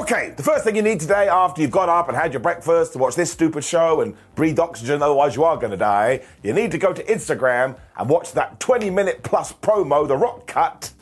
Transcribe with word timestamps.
Okay, 0.00 0.32
the 0.34 0.42
first 0.42 0.64
thing 0.64 0.74
you 0.74 0.80
need 0.80 0.98
today 0.98 1.28
after 1.28 1.60
you've 1.60 1.70
got 1.70 1.90
up 1.90 2.08
and 2.08 2.16
had 2.16 2.32
your 2.32 2.40
breakfast 2.40 2.94
to 2.94 2.98
watch 2.98 3.16
this 3.16 3.30
stupid 3.30 3.62
show 3.62 4.00
and 4.00 4.16
breathe 4.34 4.58
oxygen, 4.58 5.02
otherwise 5.02 5.36
you 5.36 5.44
are 5.44 5.58
going 5.58 5.72
to 5.72 5.76
die, 5.76 6.22
you 6.42 6.54
need 6.54 6.70
to 6.70 6.78
go 6.78 6.94
to 6.94 7.04
Instagram 7.04 7.78
and 7.98 8.08
watch 8.08 8.32
that 8.32 8.58
20 8.60 8.88
minute 8.88 9.22
plus 9.22 9.52
promo, 9.52 10.08
The 10.08 10.16
Rock 10.16 10.46
Cut. 10.46 10.94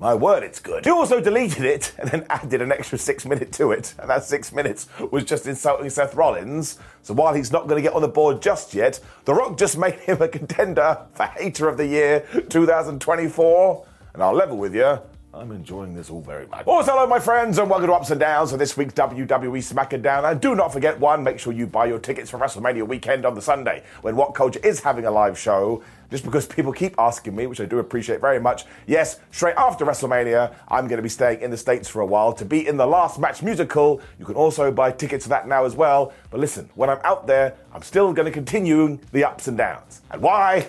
My 0.00 0.14
word, 0.14 0.42
it's 0.42 0.60
good. 0.60 0.86
He 0.86 0.90
also 0.90 1.20
deleted 1.20 1.66
it 1.66 1.92
and 1.98 2.08
then 2.08 2.26
added 2.30 2.62
an 2.62 2.72
extra 2.72 2.96
six 2.96 3.26
minute 3.26 3.52
to 3.52 3.70
it, 3.72 3.94
and 3.98 4.08
that 4.08 4.24
six 4.24 4.50
minutes 4.50 4.88
was 5.10 5.24
just 5.24 5.46
insulting 5.46 5.90
Seth 5.90 6.14
Rollins. 6.14 6.78
So 7.02 7.12
while 7.12 7.34
he's 7.34 7.52
not 7.52 7.68
going 7.68 7.76
to 7.76 7.86
get 7.86 7.94
on 7.94 8.00
the 8.00 8.08
board 8.08 8.40
just 8.40 8.72
yet, 8.72 8.98
The 9.26 9.34
Rock 9.34 9.58
just 9.58 9.76
made 9.78 9.96
him 9.96 10.22
a 10.22 10.28
contender 10.28 11.02
for 11.12 11.26
Hater 11.26 11.68
of 11.68 11.76
the 11.76 11.86
Year 11.86 12.26
2024. 12.48 13.86
And 14.14 14.22
I'll 14.22 14.32
level 14.32 14.56
with 14.56 14.74
you, 14.74 15.00
I'm 15.38 15.52
enjoying 15.52 15.94
this 15.94 16.10
all 16.10 16.20
very 16.20 16.48
much. 16.48 16.66
Also, 16.66 16.90
hello, 16.90 17.06
my 17.06 17.20
friends, 17.20 17.58
and 17.58 17.70
welcome 17.70 17.86
to 17.86 17.92
Ups 17.92 18.10
and 18.10 18.18
Downs 18.18 18.52
of 18.52 18.58
this 18.58 18.76
week's 18.76 18.94
WWE 18.94 19.62
SmackDown. 19.72 20.28
And 20.28 20.40
do 20.40 20.56
not 20.56 20.72
forget 20.72 20.98
one, 20.98 21.22
make 21.22 21.38
sure 21.38 21.52
you 21.52 21.64
buy 21.64 21.86
your 21.86 22.00
tickets 22.00 22.28
for 22.28 22.40
WrestleMania 22.40 22.84
weekend 22.88 23.24
on 23.24 23.36
the 23.36 23.40
Sunday 23.40 23.84
when 24.02 24.16
WhatCulture 24.16 24.64
is 24.64 24.80
having 24.80 25.04
a 25.04 25.10
live 25.12 25.38
show. 25.38 25.84
Just 26.10 26.24
because 26.24 26.44
people 26.44 26.72
keep 26.72 26.96
asking 26.98 27.36
me, 27.36 27.46
which 27.46 27.60
I 27.60 27.66
do 27.66 27.78
appreciate 27.78 28.20
very 28.20 28.40
much. 28.40 28.64
Yes, 28.88 29.20
straight 29.30 29.54
after 29.56 29.86
WrestleMania, 29.86 30.56
I'm 30.66 30.88
going 30.88 30.96
to 30.96 31.02
be 31.02 31.08
staying 31.08 31.40
in 31.40 31.52
the 31.52 31.56
States 31.56 31.88
for 31.88 32.00
a 32.00 32.06
while 32.06 32.32
to 32.32 32.44
be 32.44 32.66
in 32.66 32.76
the 32.76 32.86
last 32.86 33.20
match 33.20 33.40
musical. 33.40 34.00
You 34.18 34.24
can 34.24 34.34
also 34.34 34.72
buy 34.72 34.90
tickets 34.90 35.26
for 35.26 35.28
that 35.28 35.46
now 35.46 35.64
as 35.64 35.76
well. 35.76 36.12
But 36.32 36.40
listen, 36.40 36.68
when 36.74 36.90
I'm 36.90 37.00
out 37.04 37.28
there, 37.28 37.54
I'm 37.72 37.82
still 37.82 38.12
going 38.12 38.26
to 38.26 38.32
continue 38.32 38.98
the 39.12 39.22
ups 39.22 39.46
and 39.46 39.56
downs. 39.56 40.02
And 40.10 40.20
why? 40.20 40.68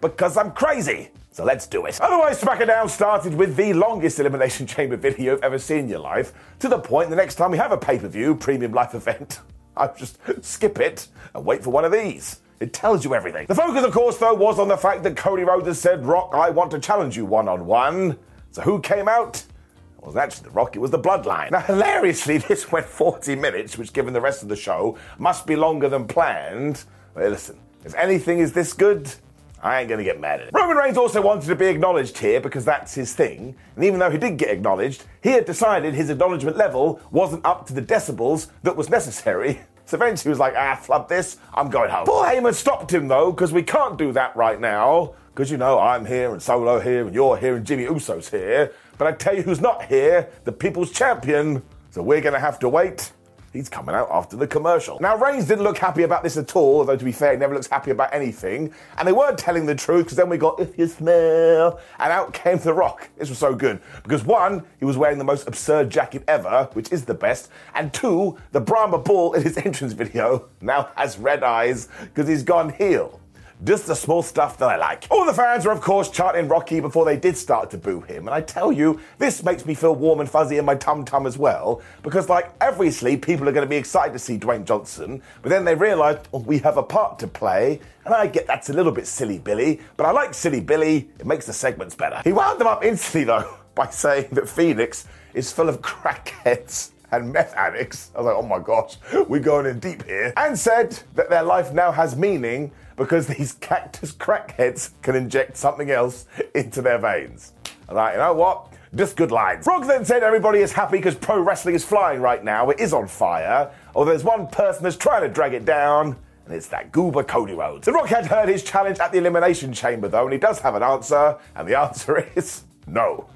Because 0.00 0.36
I'm 0.36 0.50
crazy. 0.50 1.10
So 1.38 1.44
let's 1.44 1.68
do 1.68 1.86
it. 1.86 2.00
Otherwise, 2.00 2.40
SmackDown 2.40 2.90
started 2.90 3.32
with 3.32 3.54
the 3.54 3.72
longest 3.72 4.18
Elimination 4.18 4.66
Chamber 4.66 4.96
video 4.96 5.34
you've 5.34 5.44
ever 5.44 5.56
seen 5.56 5.78
in 5.78 5.88
your 5.88 6.00
life, 6.00 6.32
to 6.58 6.68
the 6.68 6.80
point 6.80 7.10
the 7.10 7.14
next 7.14 7.36
time 7.36 7.52
we 7.52 7.58
have 7.58 7.70
a 7.70 7.78
pay 7.78 7.96
per 7.96 8.08
view 8.08 8.34
premium 8.34 8.72
life 8.72 8.92
event, 8.92 9.38
I 9.76 9.86
just 9.86 10.18
skip 10.40 10.80
it 10.80 11.06
and 11.36 11.44
wait 11.44 11.62
for 11.62 11.70
one 11.70 11.84
of 11.84 11.92
these. 11.92 12.40
It 12.58 12.72
tells 12.72 13.04
you 13.04 13.14
everything. 13.14 13.46
The 13.46 13.54
focus, 13.54 13.84
of 13.84 13.92
course, 13.92 14.18
though, 14.18 14.34
was 14.34 14.58
on 14.58 14.66
the 14.66 14.76
fact 14.76 15.04
that 15.04 15.16
Cody 15.16 15.44
Rhodes 15.44 15.78
said, 15.78 16.04
Rock, 16.04 16.30
I 16.34 16.50
want 16.50 16.72
to 16.72 16.80
challenge 16.80 17.16
you 17.16 17.24
one 17.24 17.46
on 17.46 17.66
one. 17.66 18.18
So 18.50 18.62
who 18.62 18.80
came 18.80 19.06
out? 19.06 19.36
It 19.36 20.04
was 20.04 20.16
actually 20.16 20.48
The 20.48 20.50
Rock, 20.50 20.74
it 20.74 20.80
was 20.80 20.90
the 20.90 20.98
Bloodline. 20.98 21.52
Now, 21.52 21.60
hilariously, 21.60 22.38
this 22.48 22.72
went 22.72 22.86
40 22.86 23.36
minutes, 23.36 23.78
which, 23.78 23.92
given 23.92 24.12
the 24.12 24.20
rest 24.20 24.42
of 24.42 24.48
the 24.48 24.56
show, 24.56 24.98
must 25.18 25.46
be 25.46 25.54
longer 25.54 25.88
than 25.88 26.08
planned. 26.08 26.82
But 27.14 27.30
listen, 27.30 27.60
if 27.84 27.94
anything 27.94 28.40
is 28.40 28.52
this 28.52 28.72
good, 28.72 29.14
I 29.62 29.80
ain't 29.80 29.88
gonna 29.88 30.04
get 30.04 30.20
mad 30.20 30.40
at 30.40 30.48
it. 30.48 30.54
Roman 30.54 30.76
Reigns 30.76 30.96
also 30.96 31.20
wanted 31.20 31.46
to 31.46 31.56
be 31.56 31.66
acknowledged 31.66 32.18
here 32.18 32.40
because 32.40 32.64
that's 32.64 32.94
his 32.94 33.14
thing. 33.14 33.56
And 33.74 33.84
even 33.84 33.98
though 33.98 34.10
he 34.10 34.18
did 34.18 34.36
get 34.36 34.50
acknowledged, 34.50 35.04
he 35.22 35.30
had 35.30 35.44
decided 35.46 35.94
his 35.94 36.10
acknowledgement 36.10 36.56
level 36.56 37.00
wasn't 37.10 37.44
up 37.44 37.66
to 37.66 37.74
the 37.74 37.82
decibels 37.82 38.48
that 38.62 38.76
was 38.76 38.88
necessary. 38.88 39.60
So 39.88 39.96
eventually 39.96 40.24
he 40.24 40.28
was 40.28 40.38
like, 40.38 40.52
ah, 40.54 40.74
flub 40.74 41.08
this, 41.08 41.38
I'm 41.54 41.70
going 41.70 41.88
home. 41.88 42.04
Paul 42.04 42.22
Heyman 42.22 42.52
stopped 42.52 42.92
him 42.92 43.08
though, 43.08 43.32
because 43.32 43.54
we 43.54 43.62
can't 43.62 43.96
do 43.96 44.12
that 44.12 44.36
right 44.36 44.60
now. 44.60 45.14
Because 45.30 45.50
you 45.50 45.56
know, 45.56 45.78
I'm 45.78 46.04
here 46.04 46.30
and 46.30 46.42
Solo 46.42 46.78
here 46.78 47.06
and 47.06 47.14
you're 47.14 47.38
here 47.38 47.56
and 47.56 47.64
Jimmy 47.64 47.84
Uso's 47.84 48.28
here. 48.28 48.70
But 48.98 49.06
I 49.06 49.12
tell 49.12 49.34
you 49.34 49.40
who's 49.40 49.62
not 49.62 49.86
here, 49.86 50.28
the 50.44 50.52
people's 50.52 50.92
champion. 50.92 51.62
So 51.88 52.02
we're 52.02 52.20
gonna 52.20 52.38
have 52.38 52.58
to 52.58 52.68
wait 52.68 53.12
He's 53.52 53.68
coming 53.68 53.94
out 53.94 54.08
after 54.10 54.36
the 54.36 54.46
commercial. 54.46 54.98
Now, 55.00 55.16
Reigns 55.16 55.46
didn't 55.46 55.64
look 55.64 55.78
happy 55.78 56.02
about 56.02 56.22
this 56.22 56.36
at 56.36 56.54
all, 56.54 56.78
although 56.78 56.96
to 56.96 57.04
be 57.04 57.12
fair, 57.12 57.32
he 57.32 57.38
never 57.38 57.54
looks 57.54 57.66
happy 57.66 57.90
about 57.90 58.12
anything. 58.12 58.72
And 58.96 59.08
they 59.08 59.12
weren't 59.12 59.38
telling 59.38 59.66
the 59.66 59.74
truth 59.74 60.04
because 60.04 60.16
then 60.16 60.28
we 60.28 60.36
got 60.36 60.60
If 60.60 60.78
You 60.78 60.86
Smell, 60.86 61.80
and 61.98 62.12
out 62.12 62.32
came 62.34 62.58
The 62.58 62.74
Rock. 62.74 63.08
This 63.16 63.28
was 63.28 63.38
so 63.38 63.54
good 63.54 63.80
because 64.02 64.24
one, 64.24 64.64
he 64.78 64.84
was 64.84 64.96
wearing 64.96 65.18
the 65.18 65.24
most 65.24 65.48
absurd 65.48 65.90
jacket 65.90 66.24
ever, 66.28 66.68
which 66.74 66.92
is 66.92 67.04
the 67.04 67.14
best, 67.14 67.50
and 67.74 67.92
two, 67.92 68.38
the 68.52 68.60
Brahma 68.60 68.98
Bull 68.98 69.34
in 69.34 69.42
his 69.42 69.56
entrance 69.68 69.92
video 69.92 70.48
now 70.60 70.90
has 70.96 71.18
red 71.18 71.42
eyes 71.42 71.88
because 72.00 72.28
he's 72.28 72.42
gone 72.42 72.70
heel. 72.70 73.20
Just 73.64 73.88
the 73.88 73.96
small 73.96 74.22
stuff 74.22 74.56
that 74.58 74.68
I 74.68 74.76
like. 74.76 75.08
All 75.10 75.24
the 75.24 75.32
fans 75.32 75.66
were, 75.66 75.72
of 75.72 75.80
course, 75.80 76.10
chanting 76.10 76.46
Rocky 76.46 76.78
before 76.78 77.04
they 77.04 77.16
did 77.16 77.36
start 77.36 77.70
to 77.70 77.78
boo 77.78 78.00
him. 78.00 78.28
And 78.28 78.34
I 78.34 78.40
tell 78.40 78.70
you, 78.70 79.00
this 79.18 79.42
makes 79.42 79.66
me 79.66 79.74
feel 79.74 79.96
warm 79.96 80.20
and 80.20 80.30
fuzzy 80.30 80.58
in 80.58 80.64
my 80.64 80.76
tum 80.76 81.04
tum 81.04 81.26
as 81.26 81.36
well. 81.36 81.82
Because, 82.02 82.28
like, 82.28 82.52
obviously, 82.60 83.16
people 83.16 83.48
are 83.48 83.52
going 83.52 83.66
to 83.66 83.68
be 83.68 83.76
excited 83.76 84.12
to 84.12 84.18
see 84.20 84.38
Dwayne 84.38 84.64
Johnson. 84.64 85.20
But 85.42 85.48
then 85.48 85.64
they 85.64 85.74
realize, 85.74 86.18
oh, 86.32 86.38
we 86.38 86.58
have 86.58 86.76
a 86.76 86.84
part 86.84 87.18
to 87.18 87.26
play. 87.26 87.80
And 88.04 88.14
I 88.14 88.28
get 88.28 88.46
that's 88.46 88.70
a 88.70 88.72
little 88.72 88.92
bit 88.92 89.08
silly 89.08 89.40
Billy. 89.40 89.80
But 89.96 90.06
I 90.06 90.12
like 90.12 90.34
silly 90.34 90.60
Billy. 90.60 91.10
It 91.18 91.26
makes 91.26 91.46
the 91.46 91.52
segments 91.52 91.96
better. 91.96 92.20
He 92.22 92.32
wound 92.32 92.60
them 92.60 92.68
up 92.68 92.84
instantly, 92.84 93.24
though, 93.24 93.58
by 93.74 93.90
saying 93.90 94.28
that 94.32 94.48
Phoenix 94.48 95.08
is 95.34 95.50
full 95.50 95.68
of 95.68 95.82
crackheads 95.82 96.92
and 97.10 97.32
meth 97.32 97.54
addicts. 97.54 98.10
I 98.14 98.18
was 98.18 98.26
like, 98.26 98.36
oh 98.36 98.46
my 98.46 98.58
gosh, 98.58 98.96
we're 99.28 99.40
going 99.40 99.66
in 99.66 99.78
deep 99.78 100.04
here. 100.04 100.32
And 100.36 100.58
said 100.58 101.00
that 101.14 101.30
their 101.30 101.42
life 101.42 101.72
now 101.72 101.92
has 101.92 102.16
meaning 102.16 102.72
because 102.96 103.26
these 103.26 103.52
cactus 103.54 104.12
crackheads 104.12 104.90
can 105.02 105.14
inject 105.14 105.56
something 105.56 105.90
else 105.90 106.26
into 106.54 106.82
their 106.82 106.98
veins. 106.98 107.52
I'm 107.88 107.96
like, 107.96 108.14
you 108.14 108.18
know 108.18 108.34
what? 108.34 108.72
Just 108.94 109.16
good 109.16 109.30
lines. 109.30 109.64
Frog 109.64 109.86
then 109.86 110.04
said 110.04 110.22
everybody 110.22 110.60
is 110.60 110.72
happy 110.72 110.98
because 110.98 111.14
pro 111.14 111.40
wrestling 111.40 111.74
is 111.74 111.84
flying 111.84 112.20
right 112.20 112.42
now. 112.42 112.70
It 112.70 112.80
is 112.80 112.92
on 112.92 113.06
fire. 113.06 113.70
Although 113.94 114.10
there's 114.10 114.24
one 114.24 114.46
person 114.48 114.84
that's 114.84 114.96
trying 114.96 115.22
to 115.22 115.28
drag 115.28 115.54
it 115.54 115.64
down, 115.64 116.16
and 116.46 116.54
it's 116.54 116.68
that 116.68 116.90
goober 116.90 117.22
Cody 117.22 117.52
Rhodes. 117.52 117.84
The 117.84 117.92
Rock 117.92 118.08
had 118.08 118.26
heard 118.26 118.48
his 118.48 118.62
challenge 118.64 118.98
at 118.98 119.12
the 119.12 119.18
Elimination 119.18 119.72
Chamber 119.72 120.08
though, 120.08 120.24
and 120.24 120.32
he 120.32 120.38
does 120.38 120.58
have 120.60 120.74
an 120.74 120.82
answer, 120.82 121.36
and 121.54 121.68
the 121.68 121.78
answer 121.78 122.26
is 122.34 122.64
no. 122.86 123.28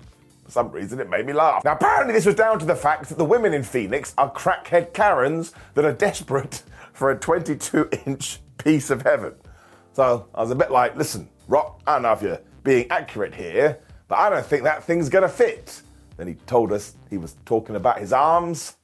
Some 0.52 0.70
reason, 0.70 1.00
it 1.00 1.08
made 1.08 1.24
me 1.24 1.32
laugh. 1.32 1.64
Now, 1.64 1.72
apparently, 1.72 2.12
this 2.12 2.26
was 2.26 2.34
down 2.34 2.58
to 2.58 2.66
the 2.66 2.76
fact 2.76 3.08
that 3.08 3.16
the 3.16 3.24
women 3.24 3.54
in 3.54 3.62
Phoenix 3.62 4.12
are 4.18 4.30
crackhead 4.30 4.92
Karens 4.92 5.54
that 5.72 5.86
are 5.86 5.94
desperate 5.94 6.62
for 6.92 7.10
a 7.10 7.18
22 7.18 7.88
inch 8.04 8.38
piece 8.58 8.90
of 8.90 9.00
heaven. 9.00 9.32
So 9.94 10.28
I 10.34 10.42
was 10.42 10.50
a 10.50 10.54
bit 10.54 10.70
like, 10.70 10.94
listen, 10.94 11.30
Rock, 11.48 11.80
I 11.86 11.94
don't 11.94 12.02
know 12.02 12.12
if 12.12 12.20
you're 12.20 12.40
being 12.64 12.86
accurate 12.90 13.34
here, 13.34 13.78
but 14.08 14.18
I 14.18 14.28
don't 14.28 14.44
think 14.44 14.64
that 14.64 14.84
thing's 14.84 15.08
gonna 15.08 15.26
fit. 15.26 15.80
Then 16.18 16.26
he 16.26 16.34
told 16.46 16.70
us 16.70 16.96
he 17.08 17.16
was 17.16 17.36
talking 17.46 17.76
about 17.76 17.98
his 17.98 18.12
arms. 18.12 18.76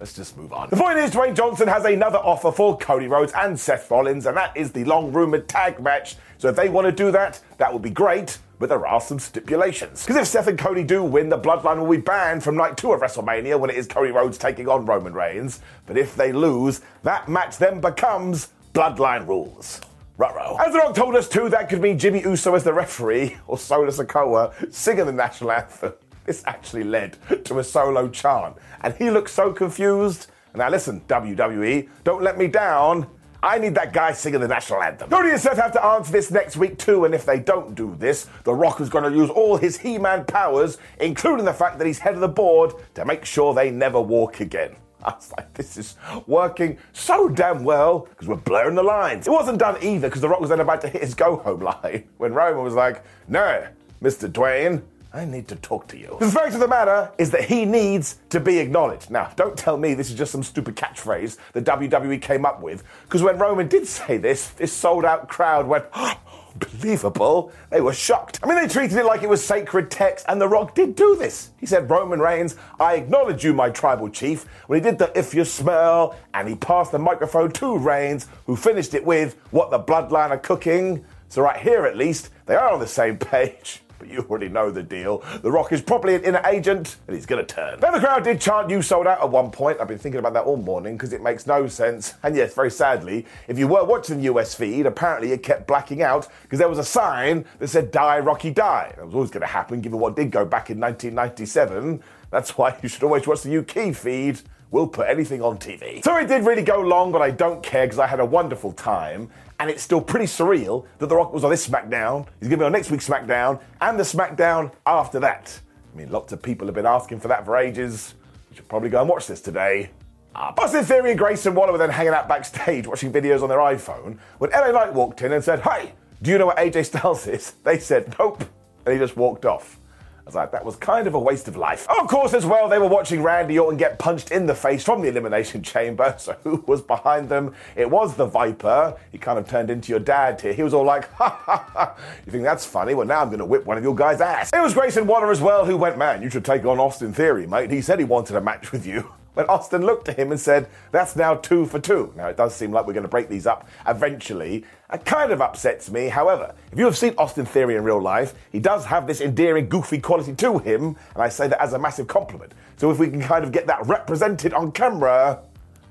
Let's 0.00 0.12
just 0.12 0.36
move 0.36 0.52
on. 0.52 0.68
The 0.68 0.76
point 0.76 0.98
is, 0.98 1.10
Dwayne 1.10 1.34
Johnson 1.34 1.68
has 1.68 1.86
another 1.86 2.18
offer 2.18 2.52
for 2.52 2.76
Cody 2.76 3.08
Rhodes 3.08 3.32
and 3.34 3.58
Seth 3.58 3.90
Rollins, 3.90 4.26
and 4.26 4.36
that 4.36 4.54
is 4.54 4.72
the 4.72 4.84
long 4.84 5.10
rumored 5.10 5.48
tag 5.48 5.80
match. 5.80 6.16
So 6.38 6.48
if 6.48 6.56
they 6.56 6.68
want 6.68 6.86
to 6.86 6.92
do 6.92 7.10
that, 7.10 7.40
that 7.58 7.72
would 7.72 7.82
be 7.82 7.90
great, 7.90 8.38
but 8.60 8.68
there 8.68 8.86
are 8.86 9.00
some 9.00 9.18
stipulations. 9.18 10.06
Because 10.06 10.22
if 10.22 10.26
Seth 10.28 10.46
and 10.46 10.58
Cody 10.58 10.84
do 10.84 11.02
win, 11.02 11.28
the 11.28 11.38
bloodline 11.38 11.80
will 11.80 11.90
be 11.90 12.00
banned 12.00 12.44
from 12.44 12.56
night 12.56 12.76
two 12.76 12.92
of 12.92 13.00
WrestleMania 13.00 13.58
when 13.58 13.70
it 13.70 13.76
is 13.76 13.88
Cody 13.88 14.12
Rhodes 14.12 14.38
taking 14.38 14.68
on 14.68 14.86
Roman 14.86 15.12
Reigns. 15.12 15.60
But 15.86 15.98
if 15.98 16.14
they 16.14 16.32
lose, 16.32 16.80
that 17.02 17.28
match 17.28 17.58
then 17.58 17.80
becomes 17.80 18.52
bloodline 18.72 19.26
rules. 19.26 19.80
Ruh-roh. 20.16 20.56
As 20.64 20.72
The 20.72 20.78
Rock 20.78 20.94
told 20.94 21.14
us 21.14 21.28
too, 21.28 21.48
that 21.48 21.68
could 21.68 21.80
mean 21.80 21.98
Jimmy 21.98 22.22
Uso 22.22 22.54
as 22.54 22.64
the 22.64 22.72
referee 22.72 23.36
or 23.46 23.58
Solo 23.58 23.88
Sikoa 23.88 24.72
singing 24.72 25.06
the 25.06 25.12
national 25.12 25.52
anthem. 25.52 25.92
This 26.24 26.42
actually 26.46 26.84
led 26.84 27.16
to 27.46 27.58
a 27.58 27.64
solo 27.64 28.06
chant, 28.08 28.56
and 28.82 28.94
he 28.96 29.10
looked 29.10 29.30
so 29.30 29.50
confused. 29.50 30.26
Now 30.54 30.68
listen, 30.68 31.00
WWE, 31.08 31.88
don't 32.04 32.22
let 32.22 32.36
me 32.36 32.48
down. 32.48 33.06
I 33.42 33.58
need 33.58 33.76
that 33.76 33.92
guy 33.92 34.12
singing 34.12 34.40
the 34.40 34.48
national 34.48 34.82
anthem. 34.82 35.10
Cody 35.10 35.30
and 35.30 35.40
Seth 35.40 35.58
have 35.58 35.72
to 35.72 35.84
answer 35.84 36.10
this 36.10 36.30
next 36.30 36.56
week 36.56 36.76
too, 36.76 37.04
and 37.04 37.14
if 37.14 37.24
they 37.24 37.38
don't 37.38 37.74
do 37.74 37.94
this, 37.96 38.26
The 38.42 38.52
Rock 38.52 38.80
is 38.80 38.88
going 38.88 39.04
to 39.04 39.16
use 39.16 39.30
all 39.30 39.56
his 39.56 39.78
He-Man 39.78 40.24
powers, 40.24 40.78
including 41.00 41.44
the 41.44 41.52
fact 41.52 41.78
that 41.78 41.86
he's 41.86 42.00
head 42.00 42.14
of 42.14 42.20
the 42.20 42.28
board, 42.28 42.72
to 42.94 43.04
make 43.04 43.24
sure 43.24 43.54
they 43.54 43.70
never 43.70 44.00
walk 44.00 44.40
again. 44.40 44.74
I 45.04 45.14
was 45.14 45.32
like, 45.36 45.54
this 45.54 45.76
is 45.76 45.94
working 46.26 46.78
so 46.92 47.28
damn 47.28 47.62
well 47.62 48.00
because 48.10 48.26
we're 48.26 48.36
blurring 48.36 48.74
the 48.74 48.82
lines. 48.82 49.28
It 49.28 49.30
wasn't 49.30 49.60
done 49.60 49.76
either 49.82 50.08
because 50.08 50.20
The 50.20 50.28
Rock 50.28 50.40
was 50.40 50.50
then 50.50 50.58
about 50.58 50.80
to 50.80 50.88
hit 50.88 51.02
his 51.02 51.14
go 51.14 51.36
home 51.36 51.60
line 51.82 52.08
when 52.16 52.34
Roman 52.34 52.64
was 52.64 52.74
like, 52.74 53.04
no, 53.28 53.68
Mr. 54.02 54.28
Dwayne, 54.28 54.82
I 55.18 55.24
need 55.24 55.48
to 55.48 55.56
talk 55.56 55.88
to 55.88 55.98
you. 55.98 56.16
The 56.20 56.30
fact 56.30 56.54
of 56.54 56.60
the 56.60 56.68
matter 56.68 57.10
is 57.18 57.32
that 57.32 57.44
he 57.44 57.64
needs 57.64 58.20
to 58.30 58.38
be 58.38 58.58
acknowledged. 58.58 59.10
Now, 59.10 59.32
don't 59.34 59.58
tell 59.58 59.76
me 59.76 59.94
this 59.94 60.10
is 60.10 60.16
just 60.16 60.30
some 60.30 60.44
stupid 60.44 60.76
catchphrase 60.76 61.38
that 61.54 61.64
WWE 61.64 62.22
came 62.22 62.46
up 62.46 62.62
with, 62.62 62.84
because 63.02 63.22
when 63.22 63.36
Roman 63.36 63.66
did 63.66 63.86
say 63.98 64.16
this, 64.16 64.50
this 64.50 64.72
sold 64.72 65.04
out 65.04 65.28
crowd 65.28 65.66
went, 65.66 65.86
believable. 66.58 67.52
They 67.70 67.80
were 67.80 67.92
shocked. 67.92 68.38
I 68.44 68.46
mean, 68.46 68.56
they 68.56 68.68
treated 68.68 68.96
it 68.96 69.04
like 69.04 69.24
it 69.24 69.28
was 69.28 69.44
sacred 69.44 69.90
text, 69.90 70.24
and 70.28 70.40
The 70.40 70.46
Rock 70.46 70.76
did 70.76 70.94
do 70.94 71.16
this. 71.16 71.50
He 71.58 71.66
said, 71.66 71.90
Roman 71.90 72.20
Reigns, 72.20 72.54
I 72.78 72.94
acknowledge 72.94 73.42
you, 73.42 73.52
my 73.52 73.70
tribal 73.70 74.08
chief, 74.08 74.44
when 74.68 74.78
he 74.78 74.88
did 74.88 74.98
the 74.98 75.16
if 75.18 75.34
you 75.34 75.44
smell, 75.44 76.14
and 76.32 76.48
he 76.48 76.54
passed 76.54 76.92
the 76.92 76.98
microphone 77.00 77.50
to 77.52 77.76
Reigns, 77.76 78.28
who 78.46 78.54
finished 78.54 78.94
it 78.94 79.04
with, 79.04 79.36
what 79.50 79.70
the 79.70 79.80
bloodline 79.80 80.30
are 80.30 80.38
cooking. 80.38 81.04
So, 81.28 81.42
right 81.42 81.60
here 81.60 81.86
at 81.86 81.96
least, 81.96 82.30
they 82.46 82.54
are 82.54 82.72
on 82.72 82.78
the 82.78 82.86
same 82.86 83.18
page 83.18 83.82
but 83.98 84.08
you 84.10 84.20
already 84.20 84.48
know 84.48 84.70
the 84.70 84.82
deal. 84.82 85.22
The 85.42 85.50
Rock 85.50 85.72
is 85.72 85.82
probably 85.82 86.14
an 86.14 86.24
inner 86.24 86.42
agent, 86.46 86.96
and 87.06 87.14
he's 87.14 87.26
going 87.26 87.44
to 87.44 87.54
turn. 87.54 87.80
Now, 87.80 87.90
the 87.90 88.00
crowd 88.00 88.24
did 88.24 88.40
chant 88.40 88.70
you 88.70 88.82
sold 88.82 89.06
out 89.06 89.20
at 89.20 89.30
one 89.30 89.50
point. 89.50 89.80
I've 89.80 89.88
been 89.88 89.98
thinking 89.98 90.18
about 90.18 90.34
that 90.34 90.44
all 90.44 90.56
morning 90.56 90.96
because 90.96 91.12
it 91.12 91.22
makes 91.22 91.46
no 91.46 91.66
sense. 91.68 92.14
And 92.22 92.36
yes, 92.36 92.54
very 92.54 92.70
sadly, 92.70 93.26
if 93.48 93.58
you 93.58 93.68
were 93.68 93.84
watching 93.84 94.18
the 94.18 94.24
US 94.24 94.54
feed, 94.54 94.86
apparently 94.86 95.32
it 95.32 95.42
kept 95.42 95.66
blacking 95.66 96.02
out 96.02 96.28
because 96.42 96.58
there 96.58 96.68
was 96.68 96.78
a 96.78 96.84
sign 96.84 97.44
that 97.58 97.68
said 97.68 97.90
Die 97.90 98.18
Rocky 98.20 98.50
Die. 98.50 98.92
That 98.96 99.06
was 99.06 99.14
always 99.14 99.30
going 99.30 99.42
to 99.42 99.46
happen 99.46 99.80
given 99.80 99.98
what 99.98 100.16
did 100.16 100.30
go 100.30 100.44
back 100.44 100.70
in 100.70 100.80
1997. 100.80 102.02
That's 102.30 102.56
why 102.58 102.76
you 102.82 102.88
should 102.88 103.02
always 103.02 103.26
watch 103.26 103.42
the 103.42 103.58
UK 103.58 103.94
feed 103.94 104.40
we'll 104.70 104.86
put 104.86 105.08
anything 105.08 105.42
on 105.42 105.58
TV. 105.58 106.02
So 106.04 106.16
it 106.16 106.26
did 106.28 106.44
really 106.44 106.62
go 106.62 106.80
long, 106.80 107.12
but 107.12 107.22
I 107.22 107.30
don't 107.30 107.62
care 107.62 107.86
because 107.86 107.98
I 107.98 108.06
had 108.06 108.20
a 108.20 108.24
wonderful 108.24 108.72
time. 108.72 109.30
And 109.60 109.68
it's 109.68 109.82
still 109.82 110.00
pretty 110.00 110.26
surreal 110.26 110.86
that 110.98 111.08
The 111.08 111.16
Rock 111.16 111.32
was 111.32 111.42
on 111.42 111.50
this 111.50 111.66
SmackDown. 111.66 112.26
He's 112.38 112.48
going 112.48 112.58
to 112.58 112.62
be 112.62 112.64
on 112.64 112.72
next 112.72 112.90
week's 112.90 113.08
SmackDown 113.08 113.60
and 113.80 113.98
the 113.98 114.04
SmackDown 114.04 114.72
after 114.86 115.18
that. 115.20 115.60
I 115.92 115.96
mean, 115.96 116.10
lots 116.10 116.32
of 116.32 116.40
people 116.40 116.66
have 116.68 116.74
been 116.76 116.86
asking 116.86 117.20
for 117.20 117.28
that 117.28 117.44
for 117.44 117.56
ages. 117.56 118.14
You 118.50 118.56
should 118.56 118.68
probably 118.68 118.88
go 118.88 119.00
and 119.00 119.08
watch 119.08 119.26
this 119.26 119.40
today. 119.40 119.90
Uh, 120.34 120.52
Austin 120.56 120.84
Theory 120.84 121.10
and 121.10 121.18
Grayson 121.18 121.54
Waller 121.56 121.72
were 121.72 121.78
then 121.78 121.90
hanging 121.90 122.12
out 122.12 122.28
backstage 122.28 122.86
watching 122.86 123.12
videos 123.12 123.42
on 123.42 123.48
their 123.48 123.58
iPhone 123.58 124.18
when 124.38 124.50
LA 124.50 124.70
Knight 124.70 124.92
walked 124.92 125.22
in 125.22 125.32
and 125.32 125.42
said, 125.42 125.60
Hey, 125.60 125.92
do 126.22 126.30
you 126.30 126.38
know 126.38 126.46
what 126.46 126.58
AJ 126.58 126.86
Styles 126.86 127.26
is? 127.26 127.54
They 127.64 127.78
said, 127.80 128.14
Nope. 128.18 128.44
And 128.86 128.92
he 128.92 128.98
just 129.00 129.16
walked 129.16 129.44
off 129.44 129.80
was 130.28 130.34
like, 130.34 130.52
that 130.52 130.64
was 130.64 130.76
kind 130.76 131.06
of 131.06 131.14
a 131.14 131.18
waste 131.18 131.48
of 131.48 131.56
life. 131.56 131.88
Of 131.88 132.06
course, 132.06 132.34
as 132.34 132.44
well, 132.44 132.68
they 132.68 132.78
were 132.78 132.86
watching 132.86 133.22
Randy 133.22 133.58
Orton 133.58 133.78
get 133.78 133.98
punched 133.98 134.30
in 134.30 134.46
the 134.46 134.54
face 134.54 134.84
from 134.84 135.00
the 135.00 135.08
Elimination 135.08 135.62
Chamber. 135.62 136.14
So 136.28 136.36
who 136.44 136.62
was 136.66 136.82
behind 136.82 137.28
them? 137.28 137.54
It 137.74 137.88
was 137.90 138.16
the 138.16 138.26
Viper. 138.26 138.96
He 139.12 139.18
kind 139.18 139.38
of 139.38 139.48
turned 139.48 139.70
into 139.70 139.90
your 139.90 140.00
dad 140.00 140.40
here. 140.40 140.52
He 140.52 140.62
was 140.62 140.74
all 140.74 140.84
like, 140.84 141.10
ha 141.12 141.30
ha 141.30 141.70
ha. 141.72 141.96
You 142.26 142.32
think 142.32 142.44
that's 142.44 142.66
funny? 142.66 142.94
Well, 142.94 143.06
now 143.06 143.22
I'm 143.22 143.28
going 143.28 143.38
to 143.38 143.44
whip 143.46 143.64
one 143.64 143.78
of 143.78 143.84
your 143.84 143.94
guys' 143.94 144.20
ass. 144.20 144.50
It 144.52 144.60
was 144.60 144.74
Grayson 144.74 145.06
Waller 145.06 145.30
as 145.30 145.40
well 145.40 145.64
who 145.64 145.76
went, 145.76 145.96
man, 145.96 146.22
you 146.22 146.28
should 146.28 146.44
take 146.44 146.64
on 146.64 146.78
Austin 146.78 147.12
Theory, 147.12 147.46
mate. 147.46 147.70
He 147.70 147.80
said 147.80 147.98
he 147.98 148.04
wanted 148.04 148.36
a 148.36 148.40
match 148.40 148.72
with 148.72 148.84
you 148.84 149.10
when 149.38 149.46
Austin 149.46 149.86
looked 149.86 150.08
at 150.08 150.18
him 150.18 150.32
and 150.32 150.40
said, 150.40 150.68
That's 150.90 151.14
now 151.14 151.36
two 151.36 151.64
for 151.64 151.78
two. 151.78 152.12
Now, 152.16 152.26
it 152.26 152.36
does 152.36 152.56
seem 152.56 152.72
like 152.72 152.88
we're 152.88 152.92
going 152.92 153.04
to 153.04 153.08
break 153.08 153.28
these 153.28 153.46
up 153.46 153.68
eventually. 153.86 154.64
It 154.92 155.04
kind 155.04 155.30
of 155.30 155.40
upsets 155.40 155.92
me. 155.92 156.08
However, 156.08 156.56
if 156.72 156.78
you 156.78 156.84
have 156.86 156.98
seen 156.98 157.14
Austin 157.16 157.46
Theory 157.46 157.76
in 157.76 157.84
real 157.84 158.02
life, 158.02 158.34
he 158.50 158.58
does 158.58 158.86
have 158.86 159.06
this 159.06 159.20
endearing, 159.20 159.68
goofy 159.68 160.00
quality 160.00 160.34
to 160.34 160.58
him, 160.58 160.96
and 161.14 161.22
I 161.22 161.28
say 161.28 161.46
that 161.46 161.62
as 161.62 161.72
a 161.72 161.78
massive 161.78 162.08
compliment. 162.08 162.52
So 162.78 162.90
if 162.90 162.98
we 162.98 163.08
can 163.10 163.20
kind 163.20 163.44
of 163.44 163.52
get 163.52 163.68
that 163.68 163.86
represented 163.86 164.52
on 164.54 164.72
camera, 164.72 165.40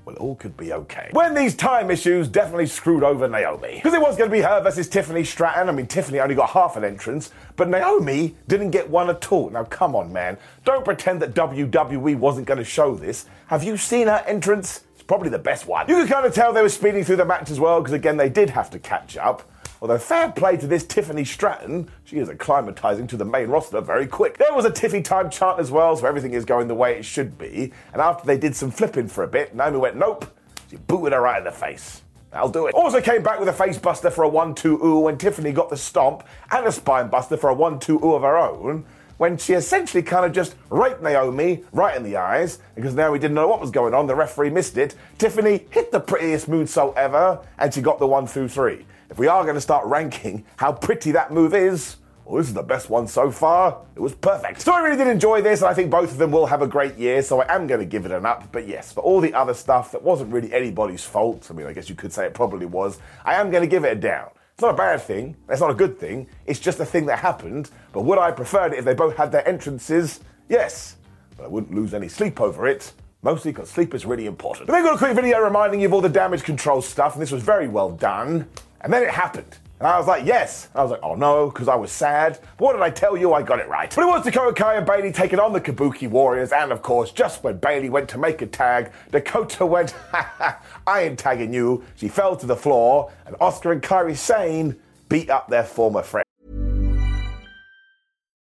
well, 0.08 0.16
all 0.16 0.36
could 0.36 0.56
be 0.56 0.72
okay. 0.72 1.10
When 1.12 1.34
these 1.34 1.54
time 1.54 1.90
issues 1.90 2.28
definitely 2.28 2.64
screwed 2.64 3.02
over 3.02 3.28
Naomi. 3.28 3.74
Because 3.74 3.92
it 3.92 4.00
was 4.00 4.16
going 4.16 4.30
to 4.30 4.34
be 4.34 4.40
her 4.40 4.62
versus 4.62 4.88
Tiffany 4.88 5.22
Stratton. 5.22 5.68
I 5.68 5.72
mean, 5.72 5.86
Tiffany 5.86 6.18
only 6.18 6.34
got 6.34 6.48
half 6.48 6.76
an 6.76 6.84
entrance, 6.84 7.30
but 7.56 7.68
Naomi 7.68 8.34
didn't 8.46 8.70
get 8.70 8.88
one 8.88 9.10
at 9.10 9.30
all. 9.30 9.50
Now, 9.50 9.64
come 9.64 9.94
on, 9.94 10.10
man. 10.10 10.38
Don't 10.64 10.82
pretend 10.82 11.20
that 11.20 11.34
WWE 11.34 12.16
wasn't 12.16 12.46
going 12.46 12.56
to 12.56 12.64
show 12.64 12.94
this. 12.94 13.26
Have 13.48 13.62
you 13.62 13.76
seen 13.76 14.06
her 14.06 14.24
entrance? 14.26 14.82
It's 14.94 15.02
probably 15.02 15.28
the 15.28 15.38
best 15.38 15.66
one. 15.66 15.86
You 15.88 15.96
can 15.96 16.08
kind 16.08 16.24
of 16.24 16.34
tell 16.34 16.54
they 16.54 16.62
were 16.62 16.70
speeding 16.70 17.04
through 17.04 17.16
the 17.16 17.26
match 17.26 17.50
as 17.50 17.60
well, 17.60 17.82
because 17.82 17.92
again, 17.92 18.16
they 18.16 18.30
did 18.30 18.48
have 18.48 18.70
to 18.70 18.78
catch 18.78 19.18
up. 19.18 19.42
Although 19.80 19.98
fair 19.98 20.32
play 20.32 20.56
to 20.56 20.66
this 20.66 20.84
Tiffany 20.84 21.24
Stratton, 21.24 21.88
she 22.04 22.18
is 22.18 22.28
acclimatizing 22.28 23.08
to 23.10 23.16
the 23.16 23.24
main 23.24 23.48
roster 23.48 23.80
very 23.80 24.06
quick. 24.06 24.36
There 24.36 24.52
was 24.52 24.64
a 24.64 24.70
Tiffy 24.70 25.04
time 25.04 25.30
chant 25.30 25.60
as 25.60 25.70
well, 25.70 25.96
so 25.96 26.06
everything 26.06 26.32
is 26.32 26.44
going 26.44 26.66
the 26.66 26.74
way 26.74 26.98
it 26.98 27.04
should 27.04 27.38
be. 27.38 27.72
And 27.92 28.02
after 28.02 28.26
they 28.26 28.38
did 28.38 28.56
some 28.56 28.70
flipping 28.70 29.06
for 29.06 29.22
a 29.22 29.28
bit, 29.28 29.54
Naomi 29.54 29.78
went, 29.78 29.96
nope. 29.96 30.26
She 30.68 30.76
booted 30.76 31.12
her 31.12 31.20
right 31.20 31.38
in 31.38 31.44
the 31.44 31.52
face. 31.52 32.02
I'll 32.32 32.48
do 32.48 32.66
it. 32.66 32.74
Also 32.74 33.00
came 33.00 33.22
back 33.22 33.38
with 33.40 33.48
a 33.48 33.52
face 33.52 33.78
buster 33.78 34.10
for 34.10 34.24
a 34.24 34.30
1-2 34.30 34.82
ooh 34.82 34.98
when 35.00 35.16
Tiffany 35.16 35.52
got 35.52 35.70
the 35.70 35.76
stomp 35.76 36.24
and 36.50 36.66
a 36.66 36.72
spine 36.72 37.08
buster 37.08 37.36
for 37.36 37.50
a 37.50 37.56
1-2 37.56 38.02
ooh 38.02 38.14
of 38.14 38.22
her 38.22 38.36
own 38.36 38.84
when 39.16 39.36
she 39.36 39.54
essentially 39.54 40.02
kind 40.02 40.24
of 40.24 40.32
just 40.32 40.54
raped 40.70 41.02
Naomi 41.02 41.64
right 41.72 41.96
in 41.96 42.02
the 42.02 42.16
eyes 42.16 42.58
because 42.74 42.94
Naomi 42.94 43.18
didn't 43.18 43.34
know 43.34 43.48
what 43.48 43.60
was 43.60 43.70
going 43.70 43.94
on. 43.94 44.06
The 44.06 44.14
referee 44.14 44.50
missed 44.50 44.76
it. 44.76 44.94
Tiffany 45.16 45.66
hit 45.70 45.90
the 45.90 46.00
prettiest 46.00 46.48
moonsault 46.50 46.96
ever 46.96 47.40
and 47.58 47.72
she 47.72 47.80
got 47.80 47.98
the 47.98 48.06
one 48.06 48.26
through 48.26 48.48
three 48.48 48.84
if 49.10 49.18
we 49.18 49.26
are 49.26 49.42
going 49.42 49.54
to 49.54 49.60
start 49.60 49.86
ranking 49.86 50.44
how 50.56 50.72
pretty 50.72 51.12
that 51.12 51.32
move 51.32 51.54
is, 51.54 51.96
well, 52.24 52.36
this 52.36 52.48
is 52.48 52.54
the 52.54 52.62
best 52.62 52.90
one 52.90 53.08
so 53.08 53.30
far. 53.30 53.80
It 53.96 54.00
was 54.00 54.14
perfect. 54.14 54.60
So 54.60 54.72
I 54.72 54.80
really 54.80 54.98
did 54.98 55.06
enjoy 55.06 55.40
this, 55.40 55.62
and 55.62 55.70
I 55.70 55.74
think 55.74 55.90
both 55.90 56.12
of 56.12 56.18
them 56.18 56.30
will 56.30 56.44
have 56.44 56.60
a 56.60 56.66
great 56.66 56.96
year, 56.96 57.22
so 57.22 57.40
I 57.40 57.54
am 57.54 57.66
going 57.66 57.80
to 57.80 57.86
give 57.86 58.04
it 58.04 58.12
an 58.12 58.26
up. 58.26 58.52
But 58.52 58.68
yes, 58.68 58.92
for 58.92 59.00
all 59.00 59.20
the 59.20 59.32
other 59.32 59.54
stuff 59.54 59.92
that 59.92 60.02
wasn't 60.02 60.30
really 60.30 60.52
anybody's 60.52 61.04
fault, 61.04 61.48
I 61.50 61.54
mean, 61.54 61.66
I 61.66 61.72
guess 61.72 61.88
you 61.88 61.94
could 61.94 62.12
say 62.12 62.26
it 62.26 62.34
probably 62.34 62.66
was, 62.66 62.98
I 63.24 63.34
am 63.34 63.50
going 63.50 63.62
to 63.62 63.66
give 63.66 63.84
it 63.84 63.92
a 63.92 63.94
down. 63.98 64.28
It's 64.52 64.62
not 64.62 64.74
a 64.74 64.76
bad 64.76 65.00
thing, 65.00 65.36
it's 65.48 65.60
not 65.60 65.70
a 65.70 65.74
good 65.74 65.98
thing, 65.98 66.26
it's 66.44 66.60
just 66.60 66.80
a 66.80 66.84
thing 66.84 67.06
that 67.06 67.20
happened. 67.20 67.70
But 67.92 68.02
would 68.02 68.18
I 68.18 68.30
prefer 68.30 68.66
it 68.66 68.74
if 68.74 68.84
they 68.84 68.92
both 68.92 69.16
had 69.16 69.32
their 69.32 69.46
entrances? 69.48 70.20
Yes. 70.50 70.96
But 71.36 71.44
I 71.44 71.48
wouldn't 71.48 71.74
lose 71.74 71.94
any 71.94 72.08
sleep 72.08 72.40
over 72.40 72.66
it. 72.66 72.92
Mostly 73.22 73.52
because 73.52 73.70
sleep 73.70 73.94
is 73.94 74.04
really 74.04 74.26
important. 74.26 74.66
But 74.66 74.74
then 74.74 74.84
got 74.84 74.94
a 74.94 74.98
quick 74.98 75.14
video 75.14 75.40
reminding 75.40 75.80
you 75.80 75.86
of 75.86 75.94
all 75.94 76.00
the 76.00 76.08
damage 76.08 76.42
control 76.42 76.82
stuff, 76.82 77.14
and 77.14 77.22
this 77.22 77.32
was 77.32 77.42
very 77.42 77.68
well 77.68 77.90
done. 77.90 78.46
And 78.80 78.92
then 78.92 79.02
it 79.02 79.10
happened. 79.10 79.58
And 79.80 79.86
I 79.86 79.96
was 79.96 80.08
like, 80.08 80.26
yes. 80.26 80.68
I 80.74 80.82
was 80.82 80.90
like, 80.90 81.00
oh 81.02 81.14
no, 81.14 81.50
because 81.50 81.68
I 81.68 81.76
was 81.76 81.92
sad. 81.92 82.38
But 82.56 82.64
what 82.64 82.72
did 82.72 82.82
I 82.82 82.90
tell 82.90 83.16
you? 83.16 83.32
I 83.32 83.42
got 83.42 83.60
it 83.60 83.68
right. 83.68 83.92
But 83.94 84.02
it 84.02 84.08
was 84.08 84.24
Dakota 84.24 84.52
Kai 84.52 84.74
and 84.74 84.86
Bayley 84.86 85.12
taking 85.12 85.38
on 85.38 85.52
the 85.52 85.60
Kabuki 85.60 86.08
Warriors. 86.08 86.52
And 86.52 86.72
of 86.72 86.82
course, 86.82 87.12
just 87.12 87.44
when 87.44 87.58
Bayley 87.58 87.88
went 87.88 88.08
to 88.10 88.18
make 88.18 88.42
a 88.42 88.46
tag, 88.46 88.90
Dakota 89.12 89.64
went, 89.64 89.90
ha 90.10 90.32
ha, 90.38 90.62
I 90.86 91.02
ain't 91.02 91.18
tagging 91.18 91.52
you. 91.52 91.84
She 91.94 92.08
fell 92.08 92.36
to 92.36 92.46
the 92.46 92.56
floor. 92.56 93.12
And 93.26 93.36
Asuka 93.36 93.72
and 93.72 93.82
Kairi 93.82 94.16
Sane 94.16 94.76
beat 95.08 95.30
up 95.30 95.48
their 95.48 95.64
former 95.64 96.02
friend. 96.02 96.24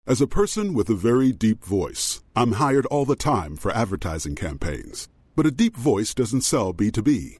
As 0.07 0.21
a 0.21 0.27
person 0.27 0.75
with 0.75 0.87
a 0.91 0.95
very 0.95 1.31
deep 1.31 1.63
voice, 1.65 2.21
I'm 2.35 2.53
hired 2.53 2.85
all 2.87 3.05
the 3.05 3.15
time 3.15 3.55
for 3.55 3.71
advertising 3.71 4.35
campaigns. 4.35 5.07
But 5.35 5.47
a 5.47 5.51
deep 5.51 5.75
voice 5.75 6.13
doesn't 6.13 6.41
sell 6.41 6.71
B2B 6.71 7.39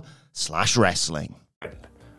slash 0.33 0.77
wrestling. 0.77 1.35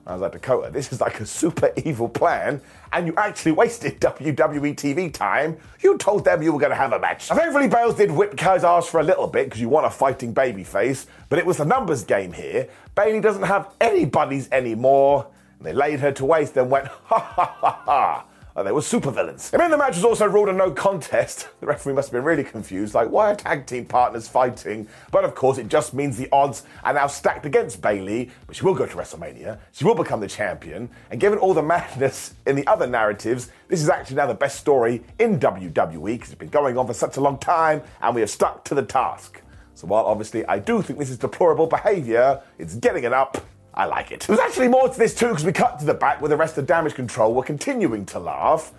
I 0.04 0.14
was 0.14 0.20
like, 0.20 0.32
Dakota, 0.32 0.70
this 0.70 0.92
is 0.92 1.00
like 1.00 1.20
a 1.20 1.26
super 1.26 1.72
evil 1.84 2.08
plan, 2.08 2.60
and 2.92 3.06
you 3.06 3.14
actually 3.16 3.52
wasted 3.52 4.00
WWE 4.00 4.74
TV 4.74 5.12
time. 5.12 5.56
You 5.80 5.96
told 5.96 6.24
them 6.24 6.42
you 6.42 6.52
were 6.52 6.58
going 6.58 6.70
to 6.70 6.76
have 6.76 6.92
a 6.92 6.98
match. 6.98 7.30
And 7.30 7.38
thankfully, 7.38 7.68
Bales 7.68 7.94
did 7.94 8.10
whip 8.10 8.36
Kai's 8.36 8.64
ass 8.64 8.88
for 8.88 8.98
a 8.98 9.04
little 9.04 9.28
bit 9.28 9.46
because 9.46 9.60
you 9.60 9.68
want 9.68 9.86
a 9.86 9.90
fighting 9.90 10.34
babyface, 10.34 11.06
but 11.28 11.38
it 11.38 11.46
was 11.46 11.60
a 11.60 11.64
numbers 11.64 12.02
game 12.02 12.32
here. 12.32 12.68
Bayley 12.96 13.20
doesn't 13.20 13.44
have 13.44 13.72
any 13.80 14.04
buddies 14.04 14.48
anymore, 14.50 15.28
and 15.58 15.66
they 15.66 15.72
laid 15.72 16.00
her 16.00 16.10
to 16.12 16.24
waste 16.24 16.56
and 16.56 16.68
went, 16.68 16.88
ha 16.88 17.20
ha 17.20 17.44
ha 17.44 17.82
ha. 17.84 18.24
And 18.54 18.66
they 18.66 18.72
were 18.72 18.80
supervillains. 18.80 19.52
And 19.52 19.60
then 19.60 19.70
the 19.70 19.78
match 19.78 19.96
was 19.96 20.04
also 20.04 20.26
ruled 20.26 20.48
a 20.48 20.52
no 20.52 20.70
contest. 20.70 21.48
The 21.62 21.66
referee 21.66 21.92
must 21.92 22.08
have 22.08 22.12
been 22.12 22.24
really 22.24 22.42
confused, 22.42 22.92
like, 22.92 23.08
why 23.08 23.30
are 23.30 23.36
tag 23.36 23.66
team 23.66 23.84
partners 23.84 24.26
fighting? 24.26 24.88
But 25.12 25.24
of 25.24 25.36
course, 25.36 25.58
it 25.58 25.68
just 25.68 25.94
means 25.94 26.16
the 26.16 26.28
odds 26.32 26.64
are 26.82 26.92
now 26.92 27.06
stacked 27.06 27.46
against 27.46 27.80
Bayley, 27.80 28.30
but 28.48 28.56
she 28.56 28.64
will 28.64 28.74
go 28.74 28.84
to 28.84 28.96
WrestleMania. 28.96 29.60
She 29.70 29.84
will 29.84 29.94
become 29.94 30.18
the 30.18 30.26
champion. 30.26 30.90
And 31.10 31.20
given 31.20 31.38
all 31.38 31.54
the 31.54 31.62
madness 31.62 32.34
in 32.46 32.56
the 32.56 32.66
other 32.66 32.88
narratives, 32.88 33.50
this 33.68 33.80
is 33.80 33.88
actually 33.88 34.16
now 34.16 34.26
the 34.26 34.34
best 34.34 34.58
story 34.58 35.02
in 35.20 35.38
WWE 35.38 36.04
because 36.04 36.30
it's 36.30 36.38
been 36.38 36.48
going 36.48 36.76
on 36.76 36.86
for 36.86 36.94
such 36.94 37.16
a 37.16 37.20
long 37.20 37.38
time, 37.38 37.82
and 38.00 38.14
we 38.14 38.22
have 38.22 38.30
stuck 38.30 38.64
to 38.64 38.74
the 38.74 38.82
task. 38.82 39.40
So 39.74 39.86
while 39.86 40.04
obviously 40.04 40.44
I 40.46 40.58
do 40.58 40.82
think 40.82 40.98
this 40.98 41.10
is 41.10 41.18
deplorable 41.18 41.66
behavior, 41.66 42.42
it's 42.58 42.74
getting 42.74 43.04
it 43.04 43.12
up. 43.12 43.38
I 43.74 43.86
like 43.86 44.12
it. 44.12 44.20
There's 44.20 44.38
actually 44.38 44.68
more 44.68 44.88
to 44.88 44.98
this 44.98 45.14
too 45.14 45.28
because 45.28 45.44
we 45.44 45.52
cut 45.52 45.78
to 45.78 45.84
the 45.84 45.94
back 45.94 46.20
where 46.20 46.28
the 46.28 46.36
rest 46.36 46.58
of 46.58 46.66
Damage 46.66 46.94
Control 46.94 47.32
were 47.32 47.42
continuing 47.42 48.04
to 48.06 48.18
laugh 48.18 48.72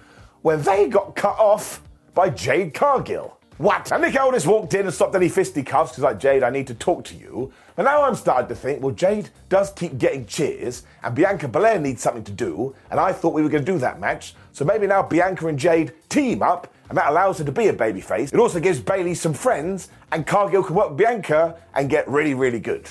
when 0.43 0.61
they 0.61 0.87
got 0.87 1.15
cut 1.15 1.37
off 1.39 1.81
by 2.13 2.29
Jade 2.29 2.73
Cargill. 2.73 3.39
What? 3.57 3.91
And 3.91 4.01
Nick 4.01 4.19
Aldis 4.19 4.45
walked 4.45 4.73
in 4.73 4.81
and 4.81 4.93
stopped 4.93 5.15
any 5.15 5.29
fisticuffs 5.29 5.91
because 5.91 6.03
like, 6.03 6.19
Jade, 6.19 6.43
I 6.43 6.49
need 6.49 6.67
to 6.67 6.73
talk 6.73 7.03
to 7.05 7.15
you. 7.15 7.51
But 7.75 7.83
now 7.83 8.03
I'm 8.03 8.15
starting 8.15 8.47
to 8.49 8.55
think, 8.55 8.81
well, 8.81 8.93
Jade 8.93 9.29
does 9.49 9.71
keep 9.71 9.97
getting 9.97 10.25
cheers 10.25 10.83
and 11.03 11.15
Bianca 11.15 11.47
Belair 11.47 11.79
needs 11.79 12.01
something 12.01 12.23
to 12.23 12.31
do. 12.31 12.75
And 12.91 12.99
I 12.99 13.13
thought 13.13 13.33
we 13.33 13.41
were 13.41 13.49
going 13.49 13.63
to 13.63 13.71
do 13.71 13.77
that 13.79 13.99
match. 13.99 14.35
So 14.53 14.65
maybe 14.65 14.87
now 14.87 15.03
Bianca 15.03 15.47
and 15.47 15.57
Jade 15.57 15.93
team 16.09 16.41
up 16.43 16.73
and 16.89 16.97
that 16.97 17.09
allows 17.09 17.37
her 17.39 17.43
to 17.43 17.51
be 17.51 17.67
a 17.67 17.73
babyface. 17.73 18.33
It 18.33 18.39
also 18.39 18.59
gives 18.59 18.79
Bayley 18.79 19.13
some 19.13 19.33
friends 19.33 19.89
and 20.11 20.25
Cargill 20.25 20.63
can 20.63 20.75
work 20.75 20.89
with 20.89 20.97
Bianca 20.97 21.55
and 21.75 21.89
get 21.89 22.07
really, 22.07 22.33
really 22.33 22.59
good. 22.59 22.87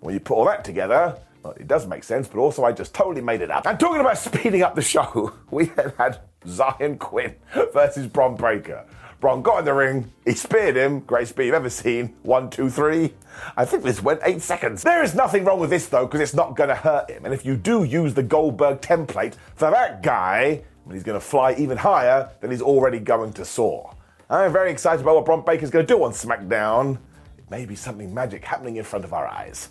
When 0.00 0.14
you 0.14 0.20
put 0.20 0.34
all 0.34 0.44
that 0.46 0.64
together, 0.64 1.18
it 1.50 1.66
does 1.66 1.86
make 1.86 2.04
sense, 2.04 2.28
but 2.28 2.38
also 2.38 2.64
I 2.64 2.72
just 2.72 2.94
totally 2.94 3.22
made 3.22 3.40
it 3.40 3.50
up. 3.50 3.66
And 3.66 3.78
talking 3.78 4.00
about 4.00 4.18
speeding 4.18 4.62
up 4.62 4.74
the 4.74 4.82
show, 4.82 5.32
we 5.50 5.66
had 5.66 5.94
had 5.98 6.20
Zion 6.46 6.98
Quinn 6.98 7.36
versus 7.72 8.06
Bron 8.06 8.36
Breakker. 8.36 8.84
Bron 9.20 9.42
got 9.42 9.60
in 9.60 9.64
the 9.64 9.72
ring, 9.72 10.12
he 10.24 10.34
speared 10.34 10.76
him, 10.76 11.00
great 11.00 11.26
speed 11.26 11.46
you've 11.46 11.54
ever 11.54 11.70
seen. 11.70 12.14
One, 12.22 12.50
two, 12.50 12.68
three. 12.68 13.14
I 13.56 13.64
think 13.64 13.82
this 13.82 14.02
went 14.02 14.20
eight 14.24 14.42
seconds. 14.42 14.82
There 14.82 15.02
is 15.02 15.14
nothing 15.14 15.44
wrong 15.44 15.58
with 15.58 15.70
this 15.70 15.86
though, 15.86 16.06
because 16.06 16.20
it's 16.20 16.34
not 16.34 16.54
going 16.54 16.68
to 16.68 16.74
hurt 16.74 17.10
him. 17.10 17.24
And 17.24 17.32
if 17.32 17.44
you 17.44 17.56
do 17.56 17.84
use 17.84 18.12
the 18.14 18.22
Goldberg 18.22 18.82
template 18.82 19.34
for 19.54 19.70
that 19.70 20.02
guy, 20.02 20.64
he's 20.92 21.02
going 21.02 21.18
to 21.18 21.24
fly 21.24 21.54
even 21.54 21.78
higher 21.78 22.30
than 22.40 22.50
he's 22.50 22.62
already 22.62 22.98
going 22.98 23.32
to 23.34 23.44
soar. 23.44 23.94
I'm 24.28 24.52
very 24.52 24.70
excited 24.70 25.00
about 25.00 25.16
what 25.16 25.24
Bron 25.24 25.42
Breakker's 25.42 25.70
going 25.70 25.86
to 25.86 25.92
do 25.94 26.02
on 26.04 26.12
SmackDown. 26.12 26.98
It 27.38 27.50
may 27.50 27.64
be 27.64 27.74
something 27.74 28.12
magic 28.12 28.44
happening 28.44 28.76
in 28.76 28.84
front 28.84 29.04
of 29.04 29.14
our 29.14 29.26
eyes 29.26 29.68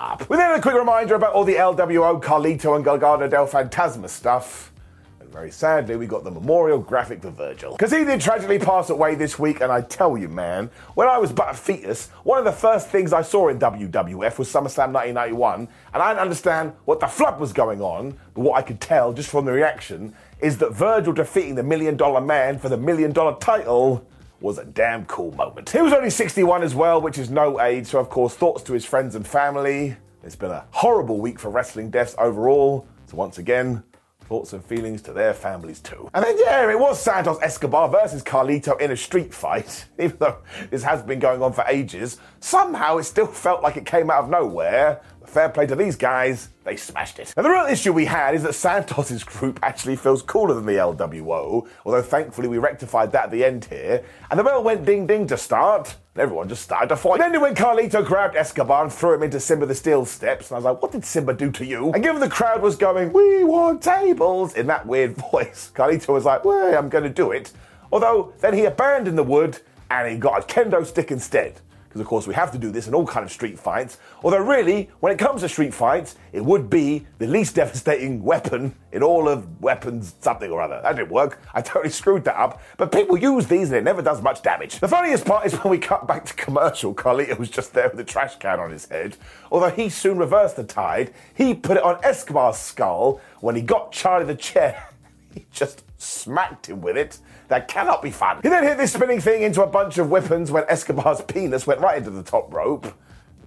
up. 0.00 0.28
With 0.28 0.38
then 0.38 0.58
a 0.58 0.62
quick 0.62 0.74
reminder 0.74 1.14
about 1.14 1.34
all 1.34 1.44
the 1.44 1.54
LWO, 1.54 2.20
Carlito, 2.22 2.74
and 2.74 2.84
Legado 2.84 3.28
del 3.28 3.46
Fantasma 3.46 4.08
stuff. 4.08 4.72
And 5.20 5.30
very 5.30 5.50
sadly, 5.50 5.96
we 5.96 6.06
got 6.06 6.24
the 6.24 6.30
memorial 6.30 6.78
graphic 6.78 7.20
for 7.20 7.30
Virgil. 7.30 7.72
Because 7.72 7.92
he 7.92 8.04
did 8.04 8.20
tragically 8.20 8.58
pass 8.58 8.88
away 8.88 9.14
this 9.14 9.38
week, 9.38 9.60
and 9.60 9.70
I 9.70 9.82
tell 9.82 10.16
you, 10.16 10.28
man, 10.28 10.70
when 10.94 11.06
I 11.06 11.18
was 11.18 11.32
but 11.32 11.50
a 11.50 11.54
fetus, 11.54 12.08
one 12.24 12.38
of 12.38 12.44
the 12.44 12.52
first 12.52 12.88
things 12.88 13.12
I 13.12 13.22
saw 13.22 13.48
in 13.48 13.58
WWF 13.58 14.38
was 14.38 14.48
SummerSlam 14.48 14.92
1991, 14.92 15.68
and 15.92 16.02
I 16.02 16.10
didn't 16.10 16.22
understand 16.22 16.72
what 16.86 17.00
the 17.00 17.06
flub 17.06 17.38
was 17.38 17.52
going 17.52 17.82
on, 17.82 18.18
but 18.34 18.40
what 18.40 18.56
I 18.56 18.62
could 18.62 18.80
tell 18.80 19.12
just 19.12 19.28
from 19.28 19.44
the 19.44 19.52
reaction 19.52 20.14
is 20.40 20.56
that 20.58 20.72
Virgil 20.72 21.12
defeating 21.12 21.54
the 21.54 21.62
Million 21.62 21.96
Dollar 21.96 22.22
Man 22.22 22.58
for 22.58 22.70
the 22.70 22.78
Million 22.78 23.12
Dollar 23.12 23.36
title 23.38 24.06
was 24.40 24.58
a 24.58 24.64
damn 24.64 25.04
cool 25.06 25.32
moment. 25.32 25.70
He 25.70 25.80
was 25.80 25.92
only 25.92 26.10
61 26.10 26.62
as 26.62 26.74
well, 26.74 27.00
which 27.00 27.18
is 27.18 27.30
no 27.30 27.60
age, 27.60 27.86
so 27.86 27.98
of 27.98 28.08
course, 28.08 28.34
thoughts 28.34 28.62
to 28.64 28.72
his 28.72 28.84
friends 28.84 29.14
and 29.14 29.26
family. 29.26 29.96
It's 30.22 30.36
been 30.36 30.50
a 30.50 30.64
horrible 30.70 31.20
week 31.20 31.38
for 31.38 31.50
wrestling 31.50 31.90
deaths 31.90 32.14
overall, 32.18 32.86
so 33.06 33.16
once 33.16 33.38
again, 33.38 33.82
thoughts 34.30 34.52
and 34.52 34.64
feelings 34.64 35.02
to 35.02 35.12
their 35.12 35.34
families 35.34 35.80
too. 35.80 36.08
And 36.14 36.24
then, 36.24 36.38
yeah, 36.38 36.70
it 36.70 36.78
was 36.78 37.02
Santos 37.02 37.38
Escobar 37.42 37.88
versus 37.88 38.22
Carlito 38.22 38.80
in 38.80 38.92
a 38.92 38.96
street 38.96 39.34
fight. 39.34 39.86
Even 39.98 40.16
though 40.18 40.38
this 40.70 40.84
has 40.84 41.02
been 41.02 41.18
going 41.18 41.42
on 41.42 41.52
for 41.52 41.64
ages, 41.66 42.18
somehow 42.38 42.98
it 42.98 43.04
still 43.04 43.26
felt 43.26 43.62
like 43.62 43.76
it 43.76 43.84
came 43.84 44.10
out 44.10 44.24
of 44.24 44.30
nowhere. 44.30 45.00
Fair 45.30 45.48
play 45.48 45.64
to 45.64 45.76
these 45.76 45.94
guys, 45.94 46.48
they 46.64 46.74
smashed 46.74 47.20
it. 47.20 47.32
Now, 47.36 47.44
the 47.44 47.50
real 47.50 47.66
issue 47.66 47.92
we 47.92 48.04
had 48.04 48.34
is 48.34 48.42
that 48.42 48.52
Santos's 48.52 49.22
group 49.22 49.60
actually 49.62 49.94
feels 49.94 50.22
cooler 50.22 50.54
than 50.54 50.66
the 50.66 50.72
LWO, 50.72 51.68
although 51.86 52.02
thankfully 52.02 52.48
we 52.48 52.58
rectified 52.58 53.12
that 53.12 53.26
at 53.26 53.30
the 53.30 53.44
end 53.44 53.66
here. 53.66 54.02
And 54.28 54.40
the 54.40 54.42
bell 54.42 54.64
went 54.64 54.84
ding 54.84 55.06
ding 55.06 55.28
to 55.28 55.36
start, 55.36 55.94
everyone 56.16 56.48
just 56.48 56.62
started 56.62 56.88
to 56.88 56.96
fight. 56.96 57.20
And 57.20 57.32
then 57.32 57.40
when 57.40 57.54
Carlito 57.54 58.04
grabbed 58.04 58.34
Escobar 58.34 58.82
and 58.82 58.92
threw 58.92 59.14
him 59.14 59.22
into 59.22 59.38
Simba 59.38 59.66
the 59.66 59.74
Steel 59.76 60.04
steps, 60.04 60.50
and 60.50 60.56
I 60.56 60.58
was 60.58 60.64
like, 60.64 60.82
what 60.82 60.90
did 60.90 61.04
Simba 61.04 61.32
do 61.32 61.52
to 61.52 61.64
you? 61.64 61.92
And 61.92 62.02
given 62.02 62.20
the 62.20 62.28
crowd 62.28 62.60
was 62.60 62.74
going, 62.74 63.12
we 63.12 63.44
want 63.44 63.82
tables, 63.82 64.54
in 64.54 64.66
that 64.66 64.84
weird 64.84 65.16
voice, 65.30 65.70
Carlito 65.72 66.12
was 66.12 66.24
like, 66.24 66.44
well, 66.44 66.76
I'm 66.76 66.88
going 66.88 67.04
to 67.04 67.08
do 67.08 67.30
it. 67.30 67.52
Although 67.92 68.32
then 68.40 68.54
he 68.54 68.64
abandoned 68.64 69.16
the 69.16 69.22
wood 69.22 69.60
and 69.92 70.10
he 70.10 70.18
got 70.18 70.42
a 70.42 70.46
kendo 70.52 70.84
stick 70.84 71.12
instead 71.12 71.60
because 71.90 72.00
of 72.00 72.06
course 72.06 72.28
we 72.28 72.34
have 72.34 72.52
to 72.52 72.58
do 72.58 72.70
this 72.70 72.86
in 72.86 72.94
all 72.94 73.04
kind 73.04 73.26
of 73.26 73.32
street 73.32 73.58
fights. 73.58 73.98
Although 74.22 74.38
really, 74.38 74.88
when 75.00 75.12
it 75.12 75.18
comes 75.18 75.40
to 75.40 75.48
street 75.48 75.74
fights, 75.74 76.14
it 76.32 76.44
would 76.44 76.70
be 76.70 77.04
the 77.18 77.26
least 77.26 77.54
devastating 77.56 78.22
weapon 78.22 78.76
in 78.92 79.02
all 79.02 79.28
of 79.28 79.60
weapons 79.60 80.14
something 80.20 80.52
or 80.52 80.62
other. 80.62 80.80
That 80.82 80.94
didn't 80.94 81.10
work. 81.10 81.42
I 81.54 81.62
totally 81.62 81.90
screwed 81.90 82.22
that 82.24 82.38
up. 82.38 82.62
But 82.76 82.92
people 82.92 83.18
use 83.18 83.48
these 83.48 83.70
and 83.70 83.78
it 83.78 83.82
never 83.82 84.02
does 84.02 84.22
much 84.22 84.40
damage. 84.42 84.78
The 84.78 84.86
funniest 84.86 85.24
part 85.24 85.46
is 85.46 85.54
when 85.64 85.72
we 85.72 85.78
cut 85.78 86.06
back 86.06 86.24
to 86.26 86.34
commercial, 86.34 86.94
Carlito 86.94 87.36
was 87.36 87.50
just 87.50 87.74
there 87.74 87.88
with 87.88 87.98
a 87.98 88.04
trash 88.04 88.36
can 88.36 88.60
on 88.60 88.70
his 88.70 88.86
head. 88.86 89.16
Although 89.50 89.70
he 89.70 89.88
soon 89.88 90.16
reversed 90.16 90.54
the 90.54 90.64
tide, 90.64 91.12
he 91.34 91.54
put 91.54 91.76
it 91.76 91.82
on 91.82 91.98
Escobar's 92.04 92.56
skull 92.56 93.20
when 93.40 93.56
he 93.56 93.62
got 93.62 93.90
Charlie 93.90 94.26
the 94.26 94.36
chair. 94.36 94.90
he 95.34 95.46
just 95.50 95.82
smacked 96.00 96.68
him 96.68 96.80
with 96.80 96.96
it. 96.96 97.18
That 97.48 97.68
cannot 97.68 98.02
be 98.02 98.10
fun. 98.10 98.40
He 98.42 98.48
then 98.48 98.62
hit 98.62 98.78
this 98.78 98.92
spinning 98.92 99.20
thing 99.20 99.42
into 99.42 99.62
a 99.62 99.66
bunch 99.66 99.98
of 99.98 100.10
weapons 100.10 100.50
when 100.50 100.64
Escobar's 100.68 101.20
penis 101.22 101.66
went 101.66 101.80
right 101.80 101.98
into 101.98 102.10
the 102.10 102.22
top 102.22 102.52
rope. 102.52 102.92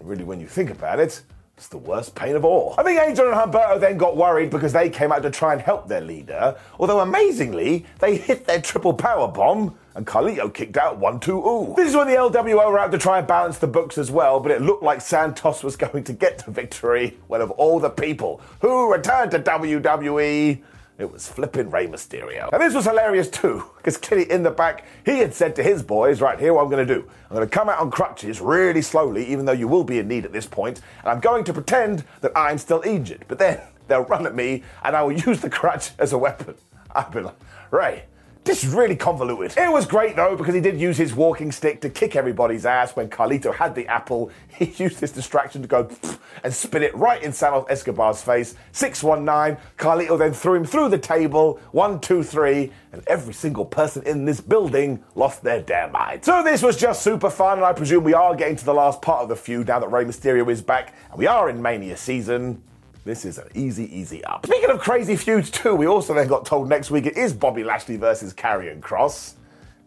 Really, 0.01 0.23
when 0.23 0.39
you 0.39 0.47
think 0.47 0.69
about 0.69 0.99
it, 0.99 1.21
it's 1.55 1.67
the 1.67 1.77
worst 1.77 2.15
pain 2.15 2.35
of 2.35 2.43
all. 2.43 2.75
I 2.77 2.83
think 2.83 2.99
Angel 2.99 3.27
and 3.27 3.35
Humberto 3.35 3.79
then 3.79 3.97
got 3.97 4.17
worried 4.17 4.49
because 4.49 4.73
they 4.73 4.89
came 4.89 5.11
out 5.11 5.21
to 5.23 5.29
try 5.29 5.53
and 5.53 5.61
help 5.61 5.87
their 5.87 6.01
leader, 6.01 6.57
although 6.79 6.99
amazingly, 6.99 7.85
they 7.99 8.17
hit 8.17 8.45
their 8.45 8.59
triple 8.59 8.93
power 8.93 9.27
bomb 9.27 9.77
and 9.95 10.07
Carlito 10.07 10.51
kicked 10.51 10.77
out 10.77 10.97
1 10.97 11.19
2 11.19 11.37
ooh. 11.37 11.73
This 11.77 11.89
is 11.89 11.95
when 11.95 12.07
the 12.07 12.15
LWO 12.15 12.71
were 12.71 12.79
out 12.79 12.91
to 12.91 12.97
try 12.97 13.19
and 13.19 13.27
balance 13.27 13.59
the 13.59 13.67
books 13.67 13.97
as 13.97 14.09
well, 14.09 14.39
but 14.39 14.51
it 14.51 14.61
looked 14.61 14.83
like 14.83 14.99
Santos 15.01 15.63
was 15.63 15.75
going 15.83 16.03
to 16.05 16.13
get 16.13 16.39
the 16.39 16.51
victory 16.51 17.17
when, 17.27 17.41
of 17.41 17.51
all 17.51 17.79
the 17.79 17.89
people 17.89 18.41
who 18.61 18.91
returned 18.91 19.31
to 19.31 19.39
WWE, 19.39 20.61
it 20.97 21.11
was 21.11 21.27
flipping 21.27 21.69
Rey 21.71 21.87
Mysterio. 21.87 22.49
And 22.53 22.61
this 22.61 22.73
was 22.73 22.85
hilarious 22.85 23.29
too, 23.29 23.63
because 23.77 23.97
clearly 23.97 24.29
in 24.29 24.43
the 24.43 24.51
back, 24.51 24.85
he 25.05 25.19
had 25.19 25.33
said 25.33 25.55
to 25.55 25.63
his 25.63 25.81
boys, 25.81 26.21
right, 26.21 26.39
here 26.39 26.53
what 26.53 26.63
I'm 26.63 26.69
going 26.69 26.85
to 26.87 26.93
do. 26.93 27.09
I'm 27.29 27.35
going 27.35 27.47
to 27.47 27.53
come 27.53 27.69
out 27.69 27.79
on 27.79 27.89
crutches 27.89 28.39
really 28.39 28.81
slowly, 28.81 29.25
even 29.25 29.45
though 29.45 29.53
you 29.53 29.67
will 29.67 29.83
be 29.83 29.99
in 29.99 30.07
need 30.07 30.25
at 30.25 30.31
this 30.31 30.45
point, 30.45 30.81
and 31.01 31.09
I'm 31.09 31.19
going 31.19 31.43
to 31.45 31.53
pretend 31.53 32.03
that 32.21 32.31
I'm 32.35 32.57
still 32.57 32.81
injured. 32.81 33.25
But 33.27 33.39
then 33.39 33.59
they'll 33.87 34.01
run 34.01 34.25
at 34.25 34.35
me, 34.35 34.63
and 34.83 34.95
I 34.95 35.01
will 35.01 35.11
use 35.11 35.41
the 35.41 35.49
crutch 35.49 35.91
as 35.97 36.13
a 36.13 36.17
weapon. 36.17 36.55
I've 36.95 37.11
been 37.11 37.23
like, 37.25 37.39
Rey, 37.71 38.03
this 38.43 38.63
is 38.63 38.73
really 38.73 38.95
convoluted. 38.95 39.57
It 39.57 39.71
was 39.71 39.85
great 39.85 40.15
though 40.15 40.35
because 40.35 40.53
he 40.53 40.61
did 40.61 40.79
use 40.79 40.97
his 40.97 41.13
walking 41.13 41.51
stick 41.51 41.81
to 41.81 41.89
kick 41.89 42.15
everybody's 42.15 42.65
ass 42.65 42.95
when 42.95 43.09
Carlito 43.09 43.53
had 43.53 43.75
the 43.75 43.87
apple. 43.87 44.31
He 44.53 44.65
used 44.83 44.99
this 44.99 45.11
distraction 45.11 45.63
to 45.63 45.67
go 45.67 45.89
and 46.43 46.53
spin 46.53 46.83
it 46.83 46.95
right 46.95 47.21
in 47.23 47.33
Santos 47.33 47.65
Escobar's 47.69 48.21
face. 48.21 48.53
619. 48.71 49.59
Carlito 49.77 50.17
then 50.17 50.31
threw 50.31 50.53
him 50.53 50.63
through 50.63 50.89
the 50.89 50.99
table. 50.99 51.59
One, 51.71 51.99
two, 51.99 52.21
three. 52.21 52.71
And 52.91 53.03
every 53.07 53.33
single 53.33 53.65
person 53.65 54.03
in 54.03 54.25
this 54.25 54.39
building 54.39 55.03
lost 55.15 55.41
their 55.41 55.61
damn 55.61 55.91
mind. 55.91 56.23
So 56.23 56.43
this 56.43 56.61
was 56.61 56.77
just 56.77 57.01
super 57.01 57.31
fun, 57.31 57.57
and 57.57 57.65
I 57.65 57.73
presume 57.73 58.03
we 58.03 58.13
are 58.13 58.35
getting 58.35 58.55
to 58.57 58.65
the 58.65 58.73
last 58.75 59.01
part 59.01 59.23
of 59.23 59.29
the 59.29 59.35
feud 59.35 59.67
now 59.67 59.79
that 59.79 59.91
Rey 59.91 60.05
Mysterio 60.05 60.47
is 60.51 60.61
back, 60.61 60.93
and 61.09 61.17
we 61.17 61.25
are 61.25 61.49
in 61.49 61.59
Mania 61.59 61.97
season. 61.97 62.61
This 63.05 63.25
is 63.25 63.37
an 63.37 63.49
easy, 63.53 63.93
easy 63.95 64.23
up. 64.23 64.45
Speaking 64.45 64.69
of 64.69 64.79
crazy 64.79 65.17
feuds 65.17 65.49
too, 65.49 65.75
we 65.75 65.87
also 65.87 66.13
then 66.13 66.27
got 66.27 66.45
told 66.45 66.69
next 66.69 66.89
week 66.89 67.05
it 67.05 67.17
is 67.17 67.33
Bobby 67.33 67.63
Lashley 67.63 67.97
versus 67.97 68.33
Karrion 68.33 68.79
Kross. 68.79 69.33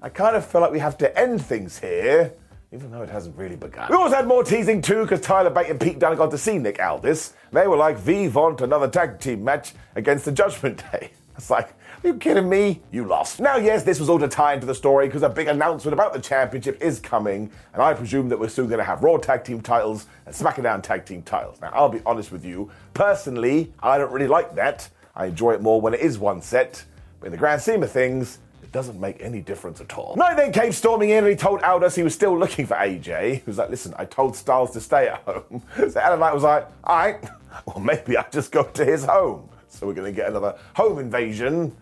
I 0.02 0.11
kind 0.11 0.37
of 0.37 0.46
feel 0.46 0.61
like 0.61 0.70
we 0.70 0.78
have 0.80 0.99
to 0.99 1.18
end 1.18 1.42
things 1.44 1.78
here, 1.78 2.35
even 2.73 2.90
though 2.90 3.00
it 3.00 3.08
hasn't 3.08 3.35
really 3.37 3.56
begun. 3.56 3.88
We 3.90 3.96
also 3.96 4.16
had 4.16 4.26
more 4.26 4.44
teasing 4.44 4.82
too, 4.82 5.02
because 5.02 5.23
Tyler 5.23 5.49
Bate 5.49 5.70
and 5.70 5.80
Pete 5.80 5.99
Dunne 5.99 6.16
got 6.16 6.30
to 6.30 6.38
see 6.38 6.58
Nick 6.58 6.78
Aldis. 6.78 7.32
They 7.52 7.66
were 7.66 7.78
like, 7.78 8.04
"We 8.04 8.28
want 8.28 8.61
another 8.61 8.88
tag 8.88 9.18
team 9.18 9.42
match 9.42 9.73
against 9.94 10.26
the 10.26 10.32
Judgment 10.32 10.82
Day." 10.92 11.11
It's 11.37 11.50
like, 11.50 11.69
are 12.02 12.09
you 12.09 12.14
kidding 12.14 12.49
me? 12.49 12.81
You 12.90 13.05
lost. 13.05 13.40
Now, 13.40 13.57
yes, 13.57 13.83
this 13.83 14.00
was 14.00 14.09
all 14.09 14.19
to 14.19 14.28
tie 14.28 14.55
into 14.55 14.66
the 14.66 14.75
story 14.75 15.07
because 15.07 15.23
a 15.23 15.28
big 15.28 15.49
announcement 15.49 15.93
about 15.93 16.12
the 16.12 16.21
championship 16.21 16.81
is 16.83 16.99
coming, 17.00 17.50
and 17.73 17.83
I 17.83 17.95
presume 17.95 18.28
that 18.31 18.38
we're 18.38 18.49
soon 18.49 18.69
going 18.69 18.78
to 18.78 18.85
have 18.85 19.02
Raw 19.02 19.16
Tag 19.16 19.45
Team 19.45 19.61
titles 19.61 20.07
and 20.25 20.35
SmackDown 20.35 20.83
Tag 20.83 21.05
Team 21.05 21.23
titles. 21.23 21.61
Now, 21.61 21.71
I'll 21.73 21.88
be 21.88 22.00
honest 22.07 22.33
with 22.33 22.45
you. 22.45 22.71
Personally, 22.95 23.73
I 23.83 23.99
don't 23.99 24.12
really 24.12 24.28
like 24.28 24.55
that. 24.55 24.88
I 25.14 25.26
enjoy 25.26 25.52
it 25.52 25.62
more 25.62 25.81
when 25.81 25.95
it 25.95 26.00
is 26.00 26.19
one 26.19 26.43
set, 26.43 26.85
but 27.21 27.26
in 27.26 27.33
the 27.33 27.38
grand 27.38 27.62
scheme 27.62 27.83
of 27.83 27.90
things, 27.90 28.38
it 28.62 28.73
doesn't 28.73 29.00
make 29.00 29.21
any 29.21 29.40
difference 29.40 29.81
at 29.81 29.97
all. 29.97 30.14
Knight 30.16 30.37
then 30.37 30.52
came 30.52 30.73
storming 30.73 31.11
in 31.11 31.19
and 31.19 31.28
he 31.28 31.37
told 31.37 31.62
Aldis 31.62 31.95
he 31.95 32.02
was 32.02 32.14
still 32.14 32.38
looking 32.38 32.66
for 32.66 32.75
AJ. 32.75 33.35
He 33.37 33.43
was 33.47 33.59
like, 33.59 33.71
listen, 33.71 33.95
I 33.97 34.05
told 34.05 34.37
Styles 34.37 34.73
to 34.73 34.81
stay 34.81 35.09
at 35.09 35.23
home. 35.23 35.62
So 35.76 36.00
LA 36.00 36.16
Knight 36.16 36.35
was 36.35 36.43
like, 36.43 36.69
all 36.85 36.97
right, 36.97 37.25
well, 37.66 37.81
maybe 37.81 38.16
I'll 38.16 38.28
just 38.31 38.52
go 38.52 38.64
to 38.64 38.85
his 38.85 39.05
home. 39.05 39.49
So 39.76 39.87
we're 39.87 39.92
going 39.92 40.12
to 40.12 40.16
get 40.16 40.30
another 40.30 40.56
home 40.75 40.99
invasion. 40.99 41.76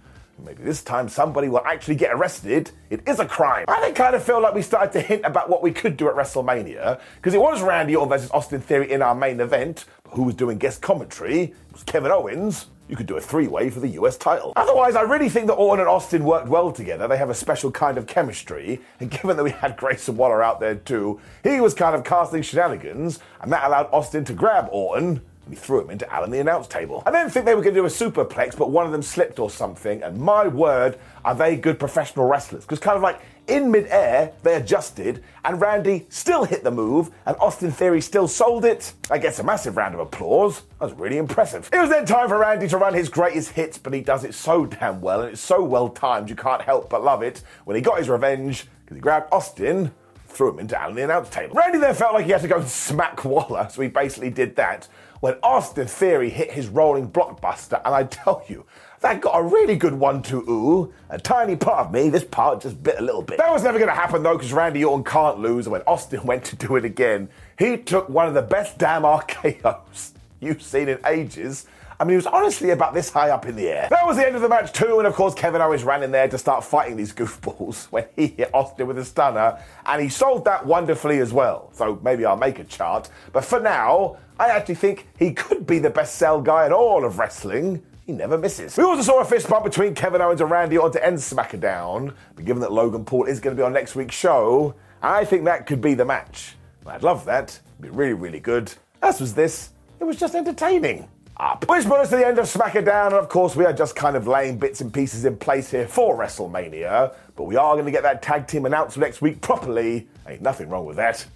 Maybe 0.44 0.64
this 0.64 0.82
time 0.82 1.08
somebody 1.08 1.48
will 1.48 1.64
actually 1.64 1.94
get 1.94 2.12
arrested. 2.12 2.72
It 2.90 3.06
is 3.06 3.20
a 3.20 3.24
crime. 3.24 3.66
I 3.68 3.80
then 3.80 3.94
kind 3.94 4.16
of 4.16 4.24
feel 4.24 4.42
like 4.42 4.52
we 4.52 4.62
started 4.62 4.92
to 4.94 5.00
hint 5.00 5.24
about 5.24 5.48
what 5.48 5.62
we 5.62 5.70
could 5.70 5.96
do 5.96 6.08
at 6.08 6.16
WrestleMania, 6.16 7.00
because 7.16 7.34
it 7.34 7.40
was 7.40 7.62
Randy 7.62 7.94
Orton 7.94 8.08
versus 8.08 8.32
Austin 8.32 8.60
Theory 8.60 8.90
in 8.90 9.00
our 9.00 9.14
main 9.14 9.38
event. 9.38 9.84
But 10.02 10.14
who 10.14 10.24
was 10.24 10.34
doing 10.34 10.58
guest 10.58 10.82
commentary? 10.82 11.42
It 11.42 11.54
was 11.72 11.84
Kevin 11.84 12.10
Owens. 12.10 12.66
You 12.88 12.96
could 12.96 13.06
do 13.06 13.16
a 13.16 13.20
three 13.20 13.46
way 13.46 13.70
for 13.70 13.78
the 13.78 13.90
US 13.90 14.16
title. 14.16 14.52
Otherwise, 14.56 14.96
I 14.96 15.02
really 15.02 15.28
think 15.28 15.46
that 15.46 15.54
Orton 15.54 15.80
and 15.80 15.88
Austin 15.88 16.24
worked 16.24 16.48
well 16.48 16.72
together. 16.72 17.06
They 17.06 17.16
have 17.16 17.30
a 17.30 17.34
special 17.34 17.70
kind 17.70 17.96
of 17.96 18.08
chemistry. 18.08 18.80
And 18.98 19.12
given 19.12 19.36
that 19.36 19.44
we 19.44 19.52
had 19.52 19.76
Grayson 19.76 20.16
Waller 20.16 20.42
out 20.42 20.58
there 20.58 20.74
too, 20.74 21.20
he 21.44 21.60
was 21.60 21.74
kind 21.74 21.94
of 21.94 22.02
casting 22.02 22.42
shenanigans, 22.42 23.20
and 23.40 23.52
that 23.52 23.64
allowed 23.64 23.88
Austin 23.92 24.24
to 24.24 24.32
grab 24.32 24.68
Orton 24.72 25.22
and 25.44 25.54
he 25.54 25.60
threw 25.60 25.82
him 25.82 25.90
into 25.90 26.10
Alan 26.12 26.30
the 26.30 26.40
announce 26.40 26.66
table. 26.66 27.02
I 27.06 27.10
didn't 27.10 27.30
think 27.30 27.44
they 27.46 27.54
were 27.54 27.62
going 27.62 27.74
to 27.74 27.80
do 27.80 27.86
a 27.86 27.88
superplex, 27.88 28.56
but 28.56 28.70
one 28.70 28.86
of 28.86 28.92
them 28.92 29.02
slipped 29.02 29.38
or 29.38 29.50
something, 29.50 30.02
and 30.02 30.18
my 30.18 30.48
word, 30.48 30.98
are 31.24 31.34
they 31.34 31.56
good 31.56 31.78
professional 31.78 32.26
wrestlers? 32.26 32.64
Because 32.64 32.78
kind 32.78 32.96
of 32.96 33.02
like 33.02 33.20
in 33.46 33.70
midair, 33.70 34.32
they 34.42 34.54
adjusted, 34.54 35.22
and 35.44 35.60
Randy 35.60 36.06
still 36.08 36.44
hit 36.44 36.64
the 36.64 36.70
move, 36.70 37.10
and 37.26 37.36
Austin 37.36 37.70
Theory 37.70 38.00
still 38.00 38.26
sold 38.26 38.64
it. 38.64 38.94
I 39.10 39.18
gets 39.18 39.38
a 39.38 39.42
massive 39.42 39.76
round 39.76 39.94
of 39.94 40.00
applause. 40.00 40.62
That 40.80 40.86
was 40.86 40.94
really 40.94 41.18
impressive. 41.18 41.68
It 41.72 41.78
was 41.78 41.90
then 41.90 42.06
time 42.06 42.28
for 42.28 42.38
Randy 42.38 42.68
to 42.68 42.78
run 42.78 42.94
his 42.94 43.10
greatest 43.10 43.50
hits, 43.50 43.76
but 43.76 43.92
he 43.92 44.00
does 44.00 44.24
it 44.24 44.34
so 44.34 44.64
damn 44.64 45.00
well, 45.00 45.20
and 45.20 45.32
it's 45.32 45.42
so 45.42 45.62
well 45.62 45.90
timed, 45.90 46.30
you 46.30 46.36
can't 46.36 46.62
help 46.62 46.88
but 46.88 47.04
love 47.04 47.22
it. 47.22 47.42
When 47.64 47.76
he 47.76 47.82
got 47.82 47.98
his 47.98 48.08
revenge, 48.08 48.66
because 48.84 48.96
he 48.96 49.00
grabbed 49.00 49.30
Austin, 49.30 49.92
threw 50.26 50.52
him 50.52 50.60
into 50.60 50.80
Alan 50.80 50.96
the 50.96 51.04
announce 51.04 51.28
table. 51.28 51.54
Randy 51.54 51.78
then 51.78 51.94
felt 51.94 52.14
like 52.14 52.24
he 52.24 52.32
had 52.32 52.40
to 52.42 52.48
go 52.48 52.56
and 52.56 52.68
smack 52.68 53.24
Waller, 53.24 53.68
so 53.70 53.82
he 53.82 53.88
basically 53.88 54.30
did 54.30 54.56
that 54.56 54.88
when 55.24 55.36
Austin 55.42 55.86
Theory 55.86 56.28
hit 56.28 56.52
his 56.52 56.68
rolling 56.68 57.10
blockbuster, 57.10 57.80
and 57.86 57.94
I 57.94 58.04
tell 58.04 58.44
you, 58.46 58.66
that 59.00 59.22
got 59.22 59.40
a 59.40 59.42
really 59.42 59.74
good 59.74 59.94
one 59.94 60.20
to 60.24 60.40
ooh. 60.40 60.92
A 61.08 61.16
tiny 61.16 61.56
part 61.56 61.86
of 61.86 61.94
me, 61.94 62.10
this 62.10 62.24
part 62.24 62.60
just 62.60 62.82
bit 62.82 62.98
a 62.98 63.02
little 63.02 63.22
bit. 63.22 63.38
That 63.38 63.50
was 63.50 63.62
never 63.62 63.78
going 63.78 63.88
to 63.88 63.94
happen 63.94 64.22
though, 64.22 64.36
because 64.36 64.52
Randy 64.52 64.84
Orton 64.84 65.02
can't 65.02 65.38
lose. 65.38 65.64
And 65.64 65.72
when 65.72 65.80
Austin 65.86 66.22
went 66.26 66.44
to 66.44 66.56
do 66.56 66.76
it 66.76 66.84
again, 66.84 67.30
he 67.58 67.78
took 67.78 68.10
one 68.10 68.28
of 68.28 68.34
the 68.34 68.42
best 68.42 68.76
damn 68.76 69.00
RKOs 69.04 70.10
you've 70.40 70.60
seen 70.60 70.90
in 70.90 70.98
ages. 71.06 71.68
I 72.04 72.06
mean, 72.06 72.10
he 72.10 72.16
was 72.16 72.26
honestly 72.26 72.68
about 72.68 72.92
this 72.92 73.08
high 73.08 73.30
up 73.30 73.46
in 73.46 73.56
the 73.56 73.66
air. 73.66 73.88
That 73.88 74.06
was 74.06 74.18
the 74.18 74.26
end 74.26 74.36
of 74.36 74.42
the 74.42 74.48
match 74.50 74.74
too, 74.74 74.98
and 74.98 75.06
of 75.06 75.14
course 75.14 75.32
Kevin 75.32 75.62
Owens 75.62 75.84
ran 75.84 76.02
in 76.02 76.10
there 76.10 76.28
to 76.28 76.36
start 76.36 76.62
fighting 76.62 76.98
these 76.98 77.14
goofballs 77.14 77.86
when 77.86 78.04
he 78.14 78.26
hit 78.26 78.50
Austin 78.52 78.86
with 78.86 78.98
a 78.98 79.04
stunner, 79.06 79.58
and 79.86 80.02
he 80.02 80.10
sold 80.10 80.44
that 80.44 80.66
wonderfully 80.66 81.20
as 81.20 81.32
well. 81.32 81.70
So 81.72 81.98
maybe 82.04 82.26
I'll 82.26 82.36
make 82.36 82.58
a 82.58 82.64
chart. 82.64 83.08
But 83.32 83.46
for 83.46 83.58
now, 83.58 84.18
I 84.38 84.48
actually 84.48 84.74
think 84.74 85.08
he 85.18 85.32
could 85.32 85.66
be 85.66 85.78
the 85.78 85.88
best 85.88 86.16
sell 86.16 86.42
guy 86.42 86.66
in 86.66 86.74
all 86.74 87.06
of 87.06 87.18
wrestling. 87.18 87.82
He 88.04 88.12
never 88.12 88.36
misses. 88.36 88.76
We 88.76 88.84
also 88.84 89.00
saw 89.00 89.22
a 89.22 89.24
fist 89.24 89.48
bump 89.48 89.64
between 89.64 89.94
Kevin 89.94 90.20
Owens 90.20 90.42
and 90.42 90.50
Randy 90.50 90.76
Orton 90.76 91.00
to 91.00 91.06
end 91.06 91.16
SmackDown. 91.16 92.14
But 92.36 92.44
given 92.44 92.60
that 92.60 92.70
Logan 92.70 93.06
Paul 93.06 93.24
is 93.24 93.40
going 93.40 93.56
to 93.56 93.58
be 93.62 93.64
on 93.64 93.72
next 93.72 93.96
week's 93.96 94.14
show, 94.14 94.74
I 95.00 95.24
think 95.24 95.46
that 95.46 95.64
could 95.64 95.80
be 95.80 95.94
the 95.94 96.04
match. 96.04 96.56
I'd 96.84 97.02
love 97.02 97.24
that. 97.24 97.58
It'd 97.78 97.80
be 97.80 97.88
really, 97.88 98.12
really 98.12 98.40
good. 98.40 98.74
As 99.02 99.22
was 99.22 99.32
this. 99.32 99.70
It 100.00 100.04
was 100.04 100.18
just 100.18 100.34
entertaining. 100.34 101.08
Up. 101.36 101.68
Which 101.68 101.84
brought 101.86 102.00
us 102.00 102.10
to 102.10 102.16
the 102.16 102.26
end 102.26 102.38
of 102.38 102.46
SmackDown, 102.46 103.06
and 103.06 103.14
of 103.14 103.28
course, 103.28 103.56
we 103.56 103.64
are 103.64 103.72
just 103.72 103.96
kind 103.96 104.16
of 104.16 104.28
laying 104.28 104.56
bits 104.56 104.80
and 104.80 104.94
pieces 104.94 105.24
in 105.24 105.36
place 105.36 105.68
here 105.68 105.88
for 105.88 106.16
WrestleMania. 106.16 107.12
But 107.34 107.44
we 107.44 107.56
are 107.56 107.74
going 107.74 107.86
to 107.86 107.90
get 107.90 108.04
that 108.04 108.22
tag 108.22 108.46
team 108.46 108.66
announced 108.66 108.96
next 108.98 109.20
week 109.20 109.40
properly. 109.40 110.06
Ain't 110.28 110.42
nothing 110.42 110.68
wrong 110.68 110.86
with 110.86 110.96
that. 110.96 111.26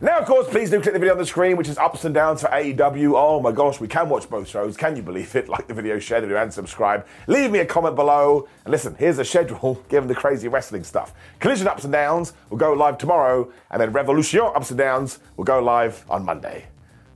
Now, 0.00 0.18
of 0.18 0.26
course, 0.26 0.46
please 0.46 0.70
do 0.70 0.80
click 0.80 0.92
the 0.92 1.00
video 1.00 1.14
on 1.14 1.18
the 1.18 1.26
screen, 1.26 1.56
which 1.56 1.68
is 1.68 1.78
ups 1.78 2.04
and 2.04 2.14
downs 2.14 2.42
for 2.42 2.48
AEW. 2.48 3.14
Oh 3.16 3.40
my 3.40 3.50
gosh, 3.50 3.80
we 3.80 3.88
can 3.88 4.08
watch 4.08 4.28
both 4.28 4.46
shows. 4.46 4.76
Can 4.76 4.94
you 4.94 5.02
believe 5.02 5.34
it? 5.34 5.48
Like 5.50 5.66
the 5.66 5.74
video, 5.74 5.98
share 5.98 6.20
the 6.20 6.28
video, 6.28 6.40
and 6.40 6.52
subscribe. 6.52 7.04
Leave 7.26 7.50
me 7.50 7.58
a 7.58 7.66
comment 7.66 7.96
below. 7.96 8.46
And 8.64 8.70
listen, 8.70 8.94
here's 8.98 9.18
a 9.18 9.24
schedule 9.24 9.82
given 9.88 10.06
the 10.06 10.14
crazy 10.14 10.46
wrestling 10.46 10.84
stuff. 10.84 11.12
Collision 11.40 11.66
Ups 11.66 11.82
and 11.82 11.92
Downs 11.92 12.34
will 12.50 12.58
go 12.58 12.72
live 12.72 12.98
tomorrow, 12.98 13.50
and 13.70 13.80
then 13.80 13.92
Revolution 13.92 14.40
Ups 14.40 14.70
and 14.70 14.78
Downs 14.78 15.18
will 15.36 15.44
go 15.44 15.60
live 15.60 16.04
on 16.08 16.24
Monday. 16.24 16.66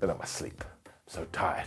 Then 0.00 0.10
I'm 0.10 0.20
asleep. 0.20 0.64
I'm 0.86 0.90
so 1.06 1.26
tired. 1.30 1.66